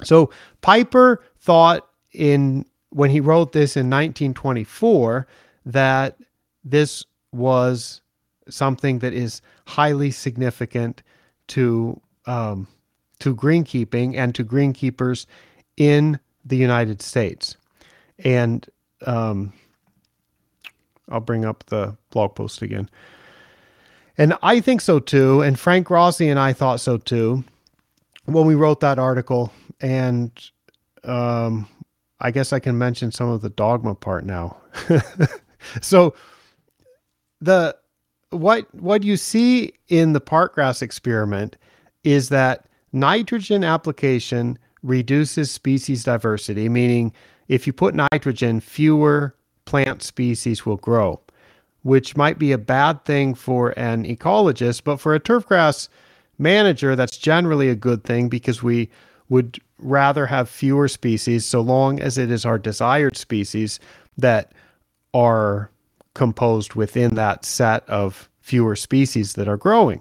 So 0.05 0.31
Piper 0.63 1.23
thought 1.41 1.87
in 2.13 2.65
when 2.91 3.11
he 3.11 3.21
wrote 3.21 3.53
this 3.53 3.77
in 3.77 3.87
1924 3.87 5.27
that 5.67 6.17
this 6.65 7.05
was 7.33 8.01
something 8.49 8.99
that 9.01 9.13
is 9.13 9.43
highly 9.67 10.11
significant 10.11 11.03
to 11.49 12.01
um, 12.27 12.67
to 13.21 13.35
greenkeeping 13.35 14.17
and 14.17 14.35
to 14.35 14.45
greenkeepers 14.45 15.27
in 15.77 16.19
the 16.45 16.57
United 16.57 17.03
States. 17.03 17.57
And 18.25 18.67
um, 19.07 19.53
I'll 21.09 21.21
bring 21.21 21.45
up 21.45 21.65
the 21.67 21.97
blog 22.11 22.35
post 22.35 22.63
again. 22.63 22.89
And 24.19 24.35
I 24.43 24.61
think 24.61 24.81
so 24.81 24.99
too. 24.99 25.43
And 25.43 25.59
Frank 25.59 25.91
Rossi 25.91 26.29
and 26.29 26.39
I 26.39 26.53
thought 26.53 26.81
so 26.81 26.99
too 26.99 27.45
when 28.27 28.47
we 28.47 28.55
wrote 28.55 28.81
that 28.81 28.99
article. 28.99 29.53
And 29.81 30.31
um, 31.05 31.67
I 32.21 32.31
guess 32.31 32.53
I 32.53 32.59
can 32.59 32.77
mention 32.77 33.13
some 33.13 33.31
of 33.31 33.41
the 33.41 33.51
dogma 33.51 33.95
part 33.95 34.25
now. 34.25 34.57
so 35.81 36.15
the 37.41 37.77
what 38.31 38.73
what 38.75 39.03
you 39.03 39.17
see 39.17 39.73
in 39.89 40.13
the 40.13 40.21
park 40.21 40.55
grass 40.55 40.83
experiment 40.83 41.57
is 42.05 42.29
that 42.29 42.67
nitrogen 42.93 43.65
application 43.65 44.59
reduces 44.83 45.51
species 45.51 46.05
diversity, 46.05 46.69
meaning 46.69 47.13
if 47.51 47.67
you 47.67 47.73
put 47.73 47.97
nitrogen, 47.97 48.61
fewer 48.61 49.35
plant 49.65 50.05
species 50.05 50.65
will 50.65 50.77
grow, 50.77 51.21
which 51.83 52.17
might 52.17 52.39
be 52.39 52.53
a 52.53 52.59
bad 52.59 53.05
thing 53.05 53.35
for 53.35 53.71
an 53.77 54.05
ecologist, 54.05 54.85
but 54.85 54.99
for 54.99 55.17
a 55.17 55.21
turfgrass 55.21 55.89
manager, 56.39 56.95
that's 56.95 57.17
generally 57.17 57.69
a 57.69 57.75
good 57.75 58.05
thing 58.05 58.29
because 58.29 58.63
we 58.63 58.89
would 59.29 59.59
rather 59.79 60.27
have 60.27 60.49
fewer 60.49 60.87
species 60.87 61.45
so 61.45 61.61
long 61.61 61.99
as 61.99 62.17
it 62.19 62.31
is 62.31 62.47
our 62.47 62.57
desired 62.57 63.17
species 63.17 63.81
that 64.17 64.53
are 65.13 65.73
composed 66.15 66.75
within 66.75 67.17
that 67.17 67.45
set 67.45 67.89
of 67.89 68.31
fewer 68.39 68.77
species 68.77 69.33
that 69.33 69.49
are 69.49 69.57
growing. 69.57 70.01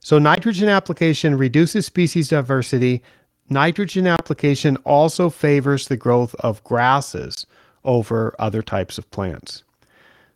So, 0.00 0.18
nitrogen 0.18 0.70
application 0.70 1.36
reduces 1.36 1.84
species 1.84 2.28
diversity. 2.28 3.02
Nitrogen 3.48 4.06
application 4.06 4.76
also 4.78 5.30
favors 5.30 5.88
the 5.88 5.96
growth 5.96 6.34
of 6.40 6.64
grasses 6.64 7.46
over 7.84 8.34
other 8.38 8.62
types 8.62 8.98
of 8.98 9.10
plants. 9.10 9.62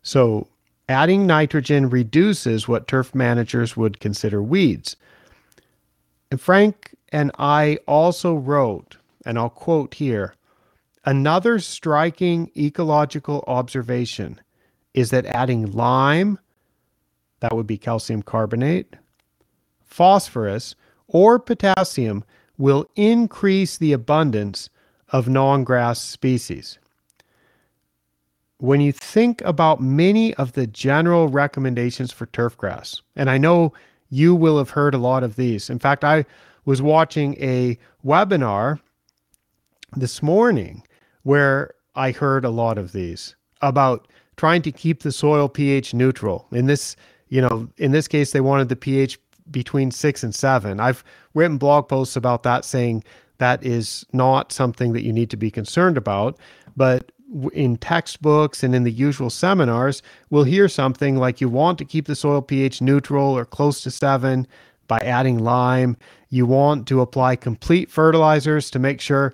So, 0.03 0.47
adding 0.89 1.27
nitrogen 1.27 1.91
reduces 1.91 2.69
what 2.69 2.87
turf 2.87 3.15
managers 3.15 3.77
would 3.77 4.01
consider 4.01 4.43
weeds. 4.43 4.97
And 6.31 6.41
Frank 6.41 6.95
and 7.11 7.33
I 7.39 7.79
also 7.87 8.35
wrote, 8.35 8.97
and 9.27 9.39
I'll 9.39 9.51
quote 9.51 9.95
here 9.95 10.35
Another 11.05 11.59
striking 11.59 12.51
ecological 12.57 13.43
observation 13.47 14.39
is 14.93 15.11
that 15.11 15.25
adding 15.27 15.73
lime, 15.73 16.39
that 17.41 17.57
would 17.57 17.67
be 17.67 17.79
calcium 17.79 18.23
carbonate, 18.23 18.97
phosphorus, 19.85 20.75
or 21.09 21.39
potassium 21.39 22.23
will 22.61 22.87
increase 22.95 23.79
the 23.79 23.93
abundance 23.93 24.69
of 25.09 25.29
non 25.29 25.65
grass 25.65 26.01
species. 26.01 26.79
When 28.59 28.83
you 28.83 28.93
think 28.93 29.41
about 29.41 29.81
many 29.81 30.35
of 30.35 30.53
the 30.53 30.67
general 30.67 31.29
recommendations 31.29 32.13
for 32.13 32.27
turf 32.27 32.57
grass, 32.59 33.01
and 33.17 33.31
I 33.31 33.39
know 33.39 33.73
you 34.11 34.35
will 34.35 34.59
have 34.59 34.71
heard 34.71 34.95
a 34.95 34.99
lot 34.99 35.23
of 35.23 35.37
these. 35.37 35.71
In 35.71 35.79
fact, 35.79 36.05
I 36.05 36.27
was 36.67 36.83
watching 36.83 37.35
a 37.43 37.79
webinar 38.05 38.79
this 39.97 40.23
morning 40.23 40.83
where 41.23 41.73
I 41.95 42.11
heard 42.11 42.45
a 42.45 42.51
lot 42.51 42.77
of 42.77 42.93
these 42.93 43.35
about 43.63 44.07
trying 44.37 44.61
to 44.63 44.73
keep 44.73 45.03
the 45.03 45.13
soil 45.13 45.49
pH 45.49 45.95
neutral. 45.95 46.47
In 46.53 46.67
this, 46.67 46.95
you 47.29 47.41
know, 47.41 47.69
in 47.79 47.93
this 47.93 48.07
case, 48.07 48.33
they 48.33 48.41
wanted 48.43 48.69
the 48.69 48.77
pH 48.77 49.19
between 49.51 49.91
six 49.91 50.23
and 50.23 50.35
seven. 50.35 50.81
I've 50.81 51.05
written 51.35 51.59
blog 51.59 51.89
posts 51.89 52.17
about 52.17 52.43
that 52.45 52.65
saying 52.65 53.05
that 53.39 53.65
is 53.65 54.05
not 54.13 54.53
something 54.53 54.93
that 54.93 55.05
you 55.05 55.13
need 55.13 55.31
to 55.31 55.37
be 55.37 55.51
concerned 55.51 55.97
about. 55.97 56.39
But 56.77 57.13
in 57.53 57.77
textbooks 57.77 58.63
and 58.63 58.75
in 58.75 58.85
the 58.85 58.91
usual 58.91 59.31
seminars, 59.31 60.03
we'll 60.31 60.45
hear 60.45 60.69
something 60.69 61.17
like 61.17 61.41
you 61.41 61.49
want 61.49 61.79
to 61.79 61.85
keep 61.85 62.07
the 62.07 62.17
soil 62.17 62.43
pH 62.43 62.81
neutral 62.81 63.37
or 63.37 63.45
close 63.45 63.83
to 63.83 63.91
seven 63.91 64.47
by 64.89 64.99
adding 64.99 65.39
lime. 65.39 65.97
You 66.31 66.47
want 66.47 66.87
to 66.89 67.01
apply 67.01 67.37
complete 67.37 67.91
fertilizers 67.91 68.71
to 68.71 68.79
make 68.79 69.01
sure 69.01 69.33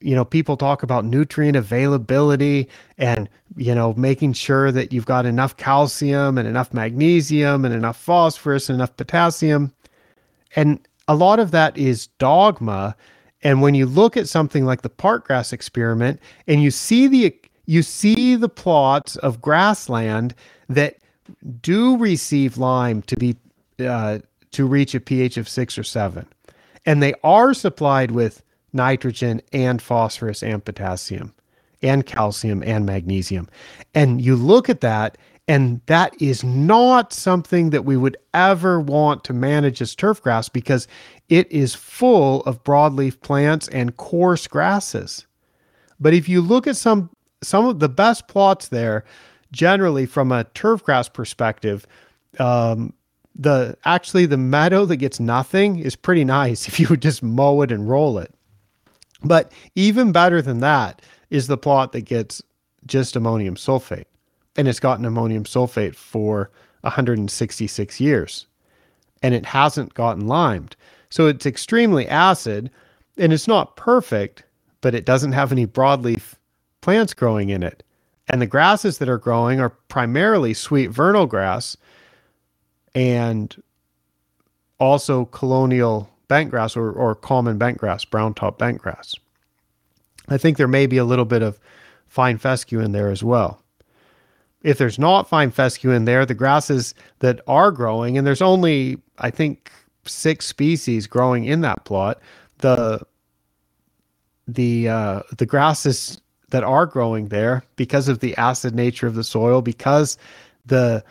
you 0.00 0.14
know 0.14 0.24
people 0.24 0.56
talk 0.56 0.82
about 0.82 1.04
nutrient 1.04 1.56
availability 1.56 2.68
and 2.98 3.28
you 3.56 3.74
know 3.74 3.94
making 3.94 4.32
sure 4.32 4.72
that 4.72 4.92
you've 4.92 5.06
got 5.06 5.26
enough 5.26 5.56
calcium 5.56 6.38
and 6.38 6.48
enough 6.48 6.72
magnesium 6.74 7.64
and 7.64 7.74
enough 7.74 7.96
phosphorus 7.96 8.68
and 8.68 8.76
enough 8.76 8.96
potassium. 8.96 9.72
And 10.54 10.80
a 11.08 11.14
lot 11.14 11.38
of 11.38 11.50
that 11.52 11.76
is 11.76 12.08
dogma. 12.18 12.96
And 13.42 13.62
when 13.62 13.74
you 13.74 13.86
look 13.86 14.16
at 14.16 14.28
something 14.28 14.64
like 14.64 14.82
the 14.82 14.88
park 14.88 15.26
grass 15.26 15.52
experiment 15.52 16.20
and 16.46 16.62
you 16.62 16.70
see 16.70 17.06
the 17.06 17.34
you 17.66 17.82
see 17.82 18.34
the 18.36 18.48
plots 18.48 19.16
of 19.16 19.40
grassland 19.40 20.34
that 20.68 20.96
do 21.60 21.96
receive 21.96 22.58
lime 22.58 23.02
to 23.02 23.16
be 23.16 23.36
uh, 23.80 24.18
to 24.52 24.66
reach 24.66 24.94
a 24.94 25.00
pH 25.00 25.36
of 25.36 25.48
six 25.48 25.76
or 25.76 25.82
seven, 25.82 26.26
and 26.86 27.02
they 27.02 27.14
are 27.22 27.52
supplied 27.52 28.10
with 28.10 28.42
nitrogen 28.72 29.40
and 29.52 29.80
phosphorus 29.80 30.42
and 30.42 30.64
potassium 30.64 31.34
and 31.82 32.06
calcium 32.06 32.62
and 32.62 32.86
magnesium. 32.86 33.48
And 33.94 34.20
you 34.20 34.36
look 34.36 34.68
at 34.68 34.80
that, 34.80 35.18
and 35.48 35.80
that 35.86 36.20
is 36.20 36.42
not 36.42 37.12
something 37.12 37.70
that 37.70 37.84
we 37.84 37.96
would 37.96 38.16
ever 38.34 38.80
want 38.80 39.24
to 39.24 39.32
manage 39.32 39.80
as 39.80 39.94
turf 39.94 40.22
grass 40.22 40.48
because 40.48 40.88
it 41.28 41.50
is 41.52 41.74
full 41.74 42.42
of 42.42 42.64
broadleaf 42.64 43.20
plants 43.20 43.68
and 43.68 43.96
coarse 43.96 44.46
grasses. 44.46 45.26
But 46.00 46.14
if 46.14 46.28
you 46.28 46.40
look 46.40 46.66
at 46.66 46.76
some 46.76 47.10
some 47.42 47.66
of 47.66 47.78
the 47.78 47.88
best 47.88 48.28
plots 48.28 48.68
there, 48.68 49.04
generally 49.52 50.06
from 50.06 50.32
a 50.32 50.44
turf 50.44 50.82
grass 50.82 51.08
perspective, 51.08 51.86
um, 52.38 52.92
the 53.34 53.76
actually 53.84 54.26
the 54.26 54.36
meadow 54.36 54.84
that 54.86 54.96
gets 54.96 55.20
nothing 55.20 55.78
is 55.78 55.94
pretty 55.94 56.24
nice 56.24 56.66
if 56.68 56.80
you 56.80 56.88
would 56.88 57.02
just 57.02 57.22
mow 57.22 57.62
it 57.62 57.70
and 57.70 57.88
roll 57.88 58.18
it. 58.18 58.34
But 59.22 59.52
even 59.74 60.12
better 60.12 60.42
than 60.42 60.60
that 60.60 61.02
is 61.30 61.46
the 61.46 61.56
plot 61.56 61.92
that 61.92 62.02
gets 62.02 62.42
just 62.86 63.16
ammonium 63.16 63.56
sulfate. 63.56 64.04
And 64.56 64.68
it's 64.68 64.80
gotten 64.80 65.04
ammonium 65.04 65.44
sulfate 65.44 65.94
for 65.94 66.50
166 66.82 68.00
years. 68.00 68.46
And 69.22 69.34
it 69.34 69.46
hasn't 69.46 69.94
gotten 69.94 70.26
limed. 70.26 70.76
So 71.10 71.26
it's 71.26 71.46
extremely 71.46 72.06
acid 72.08 72.70
and 73.16 73.32
it's 73.32 73.48
not 73.48 73.76
perfect, 73.76 74.44
but 74.80 74.94
it 74.94 75.06
doesn't 75.06 75.32
have 75.32 75.52
any 75.52 75.66
broadleaf 75.66 76.34
plants 76.80 77.14
growing 77.14 77.48
in 77.48 77.62
it. 77.62 77.82
And 78.28 78.42
the 78.42 78.46
grasses 78.46 78.98
that 78.98 79.08
are 79.08 79.18
growing 79.18 79.60
are 79.60 79.70
primarily 79.70 80.52
sweet 80.52 80.88
vernal 80.88 81.26
grass 81.26 81.76
and 82.94 83.62
also 84.78 85.26
colonial 85.26 86.10
bentgrass 86.28 86.76
or, 86.76 86.92
or 86.92 87.14
common 87.14 87.58
bentgrass, 87.58 88.08
brown 88.08 88.34
top 88.34 88.58
bentgrass. 88.58 89.14
I 90.28 90.38
think 90.38 90.56
there 90.56 90.68
may 90.68 90.86
be 90.86 90.98
a 90.98 91.04
little 91.04 91.24
bit 91.24 91.42
of 91.42 91.58
fine 92.08 92.38
fescue 92.38 92.80
in 92.80 92.92
there 92.92 93.10
as 93.10 93.22
well. 93.22 93.62
If 94.62 94.78
there's 94.78 94.98
not 94.98 95.28
fine 95.28 95.50
fescue 95.52 95.90
in 95.90 96.06
there, 96.06 96.26
the 96.26 96.34
grasses 96.34 96.94
that 97.20 97.40
are 97.46 97.70
growing, 97.70 98.18
and 98.18 98.26
there's 98.26 98.42
only, 98.42 98.98
I 99.18 99.30
think, 99.30 99.70
six 100.04 100.46
species 100.46 101.06
growing 101.06 101.44
in 101.44 101.60
that 101.60 101.84
plot. 101.84 102.20
The 102.58 103.00
the 104.48 104.88
uh, 104.88 105.22
the 105.36 105.46
grasses 105.46 106.20
that 106.50 106.64
are 106.64 106.86
growing 106.86 107.28
there 107.28 107.62
because 107.76 108.08
of 108.08 108.20
the 108.20 108.36
acid 108.36 108.74
nature 108.74 109.06
of 109.06 109.14
the 109.14 109.24
soil, 109.24 109.62
because 109.62 110.16
the 110.64 111.04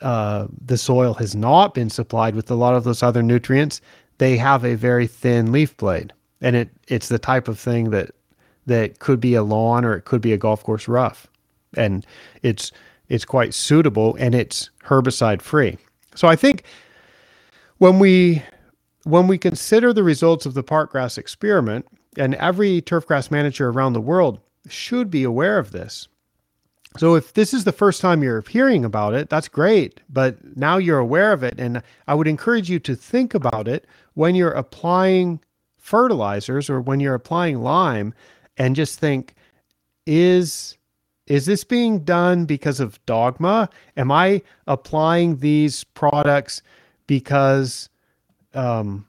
uh, 0.00 0.46
the 0.64 0.78
soil 0.78 1.14
has 1.14 1.34
not 1.34 1.74
been 1.74 1.90
supplied 1.90 2.34
with 2.34 2.50
a 2.50 2.54
lot 2.54 2.74
of 2.74 2.84
those 2.84 3.02
other 3.02 3.22
nutrients, 3.22 3.80
they 4.18 4.36
have 4.36 4.64
a 4.64 4.74
very 4.74 5.06
thin 5.06 5.52
leaf 5.52 5.76
blade, 5.76 6.12
and 6.40 6.56
it 6.56 6.70
it's 6.88 7.08
the 7.08 7.18
type 7.18 7.48
of 7.48 7.58
thing 7.58 7.90
that 7.90 8.10
that 8.66 8.98
could 8.98 9.20
be 9.20 9.34
a 9.34 9.42
lawn 9.42 9.84
or 9.84 9.94
it 9.94 10.04
could 10.04 10.20
be 10.20 10.32
a 10.32 10.38
golf 10.38 10.62
course 10.62 10.88
rough, 10.88 11.26
and 11.76 12.06
it's 12.42 12.72
it's 13.08 13.24
quite 13.24 13.54
suitable 13.54 14.16
and 14.18 14.34
it's 14.34 14.70
herbicide 14.84 15.42
free. 15.42 15.76
So 16.14 16.28
I 16.28 16.36
think 16.36 16.64
when 17.78 17.98
we 17.98 18.42
when 19.04 19.26
we 19.26 19.38
consider 19.38 19.92
the 19.92 20.04
results 20.04 20.46
of 20.46 20.54
the 20.54 20.62
park 20.62 20.90
grass 20.92 21.18
experiment, 21.18 21.86
and 22.16 22.34
every 22.36 22.82
turfgrass 22.82 23.30
manager 23.30 23.68
around 23.68 23.94
the 23.94 24.00
world 24.00 24.38
should 24.68 25.10
be 25.10 25.24
aware 25.24 25.58
of 25.58 25.72
this. 25.72 26.08
So 26.98 27.14
if 27.14 27.32
this 27.32 27.54
is 27.54 27.64
the 27.64 27.72
first 27.72 28.00
time 28.00 28.22
you're 28.22 28.44
hearing 28.48 28.84
about 28.84 29.14
it, 29.14 29.30
that's 29.30 29.48
great, 29.48 30.00
but 30.10 30.36
now 30.56 30.76
you're 30.76 30.98
aware 30.98 31.32
of 31.32 31.42
it 31.42 31.54
and 31.58 31.82
I 32.06 32.14
would 32.14 32.28
encourage 32.28 32.68
you 32.68 32.78
to 32.80 32.94
think 32.94 33.34
about 33.34 33.66
it 33.66 33.86
when 34.14 34.34
you're 34.34 34.52
applying 34.52 35.40
fertilizers 35.78 36.70
or 36.70 36.80
when 36.80 37.00
you're 37.00 37.14
applying 37.14 37.62
lime 37.62 38.14
and 38.56 38.76
just 38.76 38.98
think 38.98 39.34
is 40.06 40.76
is 41.26 41.46
this 41.46 41.64
being 41.64 42.00
done 42.00 42.44
because 42.44 42.80
of 42.80 43.04
dogma? 43.06 43.68
Am 43.96 44.10
I 44.10 44.42
applying 44.66 45.38
these 45.38 45.84
products 45.84 46.62
because 47.06 47.88
um 48.54 49.06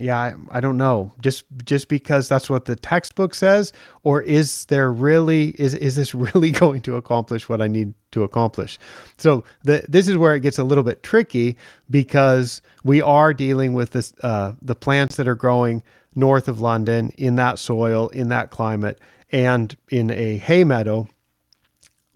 yeah 0.00 0.18
I, 0.18 0.34
I, 0.50 0.60
don't 0.60 0.76
know. 0.76 1.12
Just 1.20 1.44
just 1.64 1.88
because 1.88 2.28
that's 2.28 2.48
what 2.48 2.64
the 2.64 2.76
textbook 2.76 3.34
says 3.34 3.72
or 4.02 4.22
is 4.22 4.64
there 4.66 4.92
really 4.92 5.50
is 5.58 5.74
is 5.74 5.96
this 5.96 6.14
really 6.26 6.50
going 6.50 6.80
to 6.82 6.96
accomplish 6.96 7.48
what 7.48 7.60
i 7.60 7.68
need 7.68 7.94
to 8.12 8.22
accomplish? 8.22 8.78
So 9.18 9.44
the, 9.62 9.84
this 9.88 10.08
is 10.08 10.16
where 10.16 10.34
it 10.34 10.40
gets 10.40 10.58
a 10.58 10.64
little 10.64 10.84
bit 10.84 11.02
tricky 11.02 11.56
because 11.90 12.62
we 12.84 13.00
are 13.02 13.34
dealing 13.34 13.74
with 13.74 13.90
this 13.90 14.12
uh, 14.22 14.52
the 14.62 14.74
plants 14.74 15.16
that 15.16 15.28
are 15.28 15.34
growing 15.34 15.82
north 16.16 16.48
of 16.48 16.60
london 16.60 17.12
in 17.16 17.36
that 17.36 17.58
soil 17.58 18.08
in 18.08 18.28
that 18.30 18.50
climate 18.50 18.98
and 19.30 19.76
in 19.90 20.10
a 20.10 20.38
hay 20.38 20.64
meadow 20.64 21.06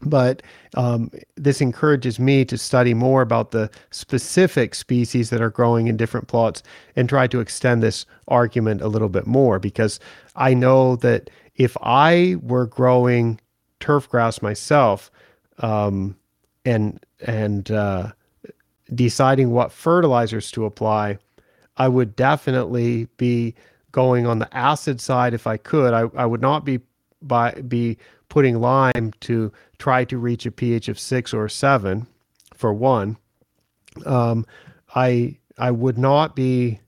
but 0.04 0.42
um, 0.74 1.10
this 1.36 1.60
encourages 1.60 2.18
me 2.18 2.44
to 2.44 2.58
study 2.58 2.94
more 2.94 3.22
about 3.22 3.50
the 3.50 3.70
specific 3.90 4.74
species 4.74 5.30
that 5.30 5.40
are 5.40 5.50
growing 5.50 5.86
in 5.86 5.96
different 5.96 6.28
plots 6.28 6.62
and 6.96 7.08
try 7.08 7.26
to 7.26 7.40
extend 7.40 7.82
this 7.82 8.06
argument 8.28 8.80
a 8.80 8.88
little 8.88 9.08
bit 9.08 9.26
more 9.26 9.58
because 9.58 9.98
I 10.36 10.54
know 10.54 10.96
that 10.96 11.30
if 11.56 11.76
I 11.80 12.36
were 12.42 12.66
growing 12.66 13.40
turf 13.80 14.08
grass 14.08 14.42
myself 14.42 15.10
um, 15.58 16.16
and 16.64 17.04
and 17.20 17.70
uh, 17.70 18.12
deciding 18.94 19.50
what 19.50 19.72
fertilizers 19.72 20.50
to 20.52 20.64
apply, 20.64 21.18
I 21.76 21.88
would 21.88 22.16
definitely 22.16 23.08
be 23.16 23.54
going 23.92 24.26
on 24.26 24.40
the 24.40 24.56
acid 24.56 25.00
side 25.00 25.34
if 25.34 25.46
I 25.46 25.56
could. 25.56 25.94
I, 25.94 26.08
I 26.16 26.26
would 26.26 26.42
not 26.42 26.64
be 26.64 26.80
by 27.22 27.52
be 27.52 27.96
putting 28.28 28.60
lime 28.60 29.12
to 29.20 29.52
try 29.84 30.02
to 30.02 30.16
reach 30.16 30.46
a 30.46 30.50
pH 30.50 30.88
of 30.88 30.98
six 30.98 31.34
or 31.34 31.46
seven, 31.46 32.06
for 32.54 32.72
one. 32.72 33.18
Um, 34.06 34.46
I 34.94 35.36
I 35.58 35.72
would 35.72 35.98
not 35.98 36.34
be 36.34 36.80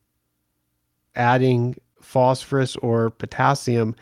adding 1.14 1.76
phosphorus 2.00 2.74
or 2.76 3.10
potassium 3.10 3.94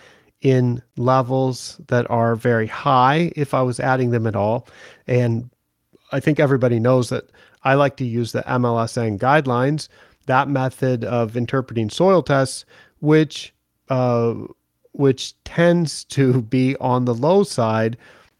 in 0.42 0.80
levels 0.96 1.80
that 1.88 2.08
are 2.08 2.36
very 2.36 2.68
high 2.68 3.32
if 3.34 3.52
I 3.52 3.62
was 3.62 3.80
adding 3.80 4.12
them 4.12 4.28
at 4.28 4.36
all. 4.36 4.68
And 5.08 5.50
I 6.12 6.20
think 6.20 6.38
everybody 6.38 6.78
knows 6.78 7.08
that 7.08 7.24
I 7.64 7.74
like 7.74 7.96
to 7.96 8.04
use 8.04 8.30
the 8.30 8.42
MLSN 8.42 9.18
guidelines, 9.18 9.88
that 10.26 10.48
method 10.48 11.04
of 11.04 11.36
interpreting 11.36 11.90
soil 11.90 12.22
tests, 12.22 12.64
which 13.00 13.52
uh, 13.88 14.34
which 14.92 15.34
tends 15.42 16.04
to 16.04 16.42
be 16.42 16.76
on 16.76 17.06
the 17.06 17.14
low 17.14 17.42
side. 17.42 17.96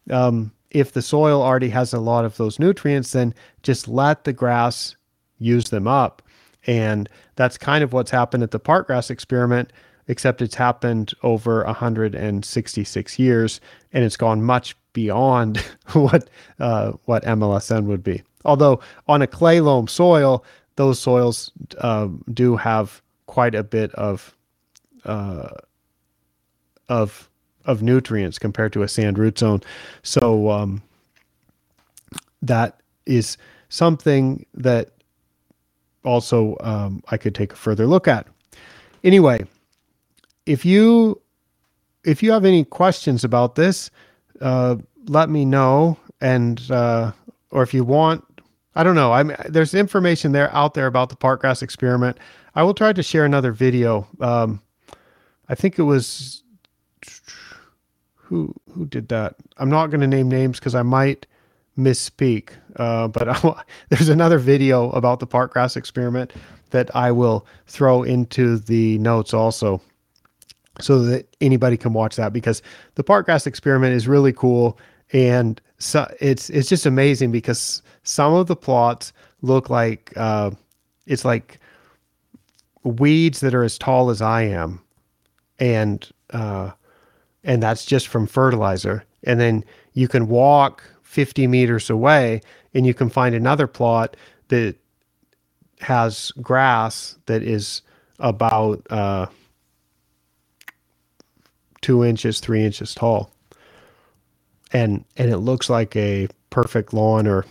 Um, 0.09 0.51
if 0.71 0.91
the 0.91 1.01
soil 1.01 1.41
already 1.41 1.69
has 1.69 1.93
a 1.93 1.99
lot 1.99 2.25
of 2.25 2.37
those 2.37 2.59
nutrients, 2.59 3.13
then 3.13 3.33
just 3.63 3.87
let 3.87 4.25
the 4.25 4.33
grass 4.33 4.95
use 5.39 5.69
them 5.69 5.87
up. 5.87 6.21
And 6.67 7.07
that's 7.35 7.57
kind 7.57 7.83
of 7.83 7.93
what's 7.93 8.11
happened 8.11 8.43
at 8.43 8.51
the 8.51 8.59
park 8.59 8.87
grass 8.87 9.09
experiment, 9.09 9.71
except 10.07 10.41
it's 10.41 10.55
happened 10.55 11.13
over 11.23 11.63
166 11.63 13.19
years 13.19 13.61
and 13.93 14.03
it's 14.03 14.17
gone 14.17 14.43
much 14.43 14.75
beyond 14.93 15.57
what 15.93 16.29
uh, 16.59 16.93
what 17.05 17.23
MLSN 17.23 17.85
would 17.85 18.03
be. 18.03 18.23
Although 18.43 18.79
on 19.07 19.21
a 19.21 19.27
clay 19.27 19.61
loam 19.61 19.87
soil, 19.87 20.43
those 20.75 20.99
soils 20.99 21.51
uh, 21.77 22.07
do 22.33 22.55
have 22.55 23.01
quite 23.27 23.55
a 23.55 23.63
bit 23.63 23.93
of 23.95 24.35
uh, 25.05 25.49
of 26.89 27.29
of 27.65 27.81
nutrients 27.81 28.39
compared 28.39 28.73
to 28.73 28.83
a 28.83 28.87
sand 28.87 29.17
root 29.17 29.39
zone. 29.39 29.61
So 30.03 30.49
um, 30.51 30.81
that 32.41 32.79
is 33.05 33.37
something 33.69 34.45
that 34.53 34.91
also 36.03 36.57
um, 36.61 37.03
I 37.09 37.17
could 37.17 37.35
take 37.35 37.53
a 37.53 37.55
further 37.55 37.87
look 37.87 38.07
at. 38.07 38.27
Anyway, 39.03 39.45
if 40.45 40.65
you 40.65 41.21
if 42.03 42.21
you 42.21 42.31
have 42.31 42.45
any 42.45 42.63
questions 42.63 43.23
about 43.23 43.55
this, 43.55 43.89
uh, 44.41 44.75
let 45.07 45.29
me 45.29 45.43
know, 45.43 45.97
and 46.21 46.61
uh, 46.71 47.11
or 47.51 47.63
if 47.63 47.73
you 47.73 47.83
want, 47.83 48.23
I 48.75 48.83
don't 48.83 48.95
know. 48.95 49.11
I'm 49.11 49.35
there's 49.49 49.73
information 49.73 50.31
there 50.31 50.53
out 50.53 50.73
there 50.73 50.87
about 50.87 51.09
the 51.09 51.15
park 51.15 51.41
grass 51.41 51.61
experiment. 51.61 52.17
I 52.55 52.63
will 52.63 52.73
try 52.73 52.93
to 52.93 53.03
share 53.03 53.25
another 53.25 53.51
video. 53.51 54.07
Um, 54.21 54.61
I 55.49 55.55
think 55.55 55.77
it 55.77 55.83
was 55.83 56.43
who 58.25 58.53
who 58.73 58.85
did 58.85 59.07
that. 59.09 59.35
I'm 59.57 59.69
not 59.69 59.87
going 59.87 60.01
to 60.01 60.07
name 60.07 60.29
names 60.29 60.59
because 60.59 60.75
I 60.75 60.81
might 60.81 61.25
misspeak. 61.77 62.49
Uh, 62.75 63.07
but 63.07 63.29
I, 63.45 63.63
there's 63.89 64.09
another 64.09 64.39
video 64.39 64.89
about 64.91 65.19
the 65.19 65.27
park 65.27 65.53
grass 65.53 65.75
experiment 65.75 66.33
that 66.71 66.93
I 66.95 67.11
will 67.11 67.45
throw 67.67 68.03
into 68.03 68.57
the 68.57 68.97
notes 68.97 69.33
also 69.33 69.81
so 70.81 70.99
that 71.03 71.33
anybody 71.39 71.77
can 71.77 71.93
watch 71.93 72.17
that 72.17 72.33
because 72.33 72.61
the 72.95 73.03
park 73.03 73.25
grass 73.25 73.47
experiment 73.47 73.93
is 73.95 74.07
really 74.07 74.33
cool 74.33 74.77
and 75.13 75.61
so 75.77 76.11
it's 76.19 76.49
it's 76.49 76.67
just 76.67 76.85
amazing 76.85 77.31
because 77.31 77.81
some 78.03 78.33
of 78.33 78.47
the 78.47 78.55
plots 78.55 79.13
look 79.41 79.69
like 79.69 80.11
uh, 80.17 80.51
it's 81.05 81.23
like 81.23 81.59
weeds 82.83 83.39
that 83.39 83.53
are 83.53 83.63
as 83.63 83.77
tall 83.77 84.09
as 84.09 84.21
I 84.21 84.41
am 84.41 84.81
and 85.59 86.09
uh, 86.31 86.71
and 87.45 87.63
that's 87.63 87.85
just 87.85 88.09
from 88.09 88.27
fertilizer 88.27 89.05
and 89.23 89.39
then 89.39 89.63
you 89.93 90.07
can 90.07 90.27
walk 90.27 90.83
50 91.03 91.47
meters 91.47 91.89
away 91.89 92.41
and 92.73 92.85
you 92.85 92.93
can 92.93 93.09
find 93.09 93.33
another 93.33 93.67
plot 93.67 94.15
that 94.49 94.75
has 95.79 96.31
grass 96.41 97.17
that 97.25 97.41
is 97.41 97.81
about 98.19 98.85
uh, 98.89 99.25
two 101.81 102.03
inches, 102.03 102.39
three 102.39 102.63
inches 102.63 102.93
tall. 102.93 103.31
And, 104.71 105.05
and 105.17 105.31
it 105.31 105.37
looks 105.37 105.69
like 105.69 105.95
a 105.95 106.27
perfect 106.49 106.93
lawn 106.93 107.27
or, 107.27 107.45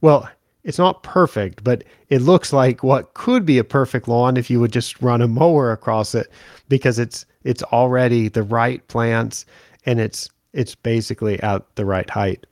well, 0.00 0.28
it's 0.64 0.78
not 0.78 1.02
perfect, 1.02 1.64
but 1.64 1.84
it 2.08 2.22
looks 2.22 2.52
like 2.52 2.82
what 2.82 3.14
could 3.14 3.46
be 3.46 3.58
a 3.58 3.64
perfect 3.64 4.08
lawn 4.08 4.36
if 4.36 4.50
you 4.50 4.60
would 4.60 4.72
just 4.72 5.00
run 5.00 5.22
a 5.22 5.28
mower 5.28 5.72
across 5.72 6.14
it 6.14 6.30
because 6.68 6.98
it's, 6.98 7.24
it's 7.44 7.62
already 7.64 8.28
the 8.28 8.42
right 8.42 8.86
plants 8.88 9.46
and 9.86 9.98
it's, 10.00 10.28
it's 10.52 10.74
basically 10.74 11.40
at 11.42 11.64
the 11.76 11.84
right 11.84 12.10
height. 12.10 12.44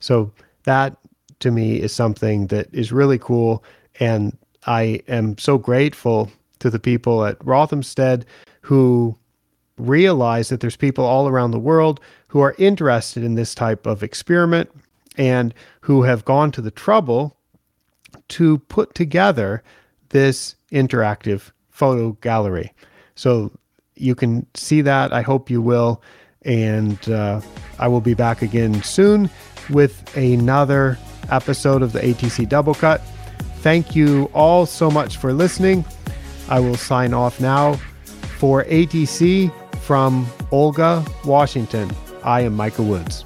So 0.00 0.32
that 0.64 0.96
to 1.40 1.50
me 1.50 1.80
is 1.80 1.92
something 1.92 2.46
that 2.46 2.72
is 2.72 2.92
really 2.92 3.18
cool. 3.18 3.62
And 4.00 4.36
I 4.66 5.00
am 5.08 5.36
so 5.36 5.58
grateful 5.58 6.30
to 6.60 6.70
the 6.70 6.78
people 6.78 7.24
at 7.24 7.38
Rothamsted 7.40 8.24
who 8.62 9.16
realize 9.76 10.48
that 10.48 10.60
there's 10.60 10.76
people 10.76 11.04
all 11.04 11.28
around 11.28 11.50
the 11.50 11.58
world 11.58 12.00
who 12.28 12.40
are 12.40 12.54
interested 12.58 13.22
in 13.22 13.34
this 13.34 13.54
type 13.54 13.86
of 13.86 14.02
experiment 14.02 14.70
and 15.16 15.54
who 15.80 16.02
have 16.02 16.24
gone 16.24 16.50
to 16.52 16.60
the 16.60 16.70
trouble 16.70 17.36
to 18.28 18.58
put 18.58 18.94
together 18.94 19.62
this 20.10 20.56
interactive 20.72 21.50
photo 21.70 22.12
gallery. 22.20 22.72
So 23.14 23.50
you 23.96 24.14
can 24.14 24.46
see 24.54 24.80
that. 24.82 25.12
I 25.12 25.22
hope 25.22 25.50
you 25.50 25.60
will. 25.60 26.02
And 26.42 27.08
uh, 27.08 27.40
I 27.78 27.88
will 27.88 28.00
be 28.00 28.14
back 28.14 28.42
again 28.42 28.82
soon 28.82 29.30
with 29.70 30.16
another 30.16 30.98
episode 31.30 31.82
of 31.82 31.92
the 31.92 32.00
ATC 32.00 32.48
Double 32.48 32.74
Cut. 32.74 33.00
Thank 33.58 33.96
you 33.96 34.30
all 34.34 34.66
so 34.66 34.90
much 34.90 35.16
for 35.16 35.32
listening. 35.32 35.84
I 36.48 36.60
will 36.60 36.76
sign 36.76 37.14
off 37.14 37.40
now. 37.40 37.74
For 38.38 38.64
ATC 38.64 39.50
from 39.80 40.26
Olga, 40.50 41.04
Washington, 41.24 41.90
I 42.22 42.42
am 42.42 42.54
Micah 42.54 42.82
Woods. 42.82 43.24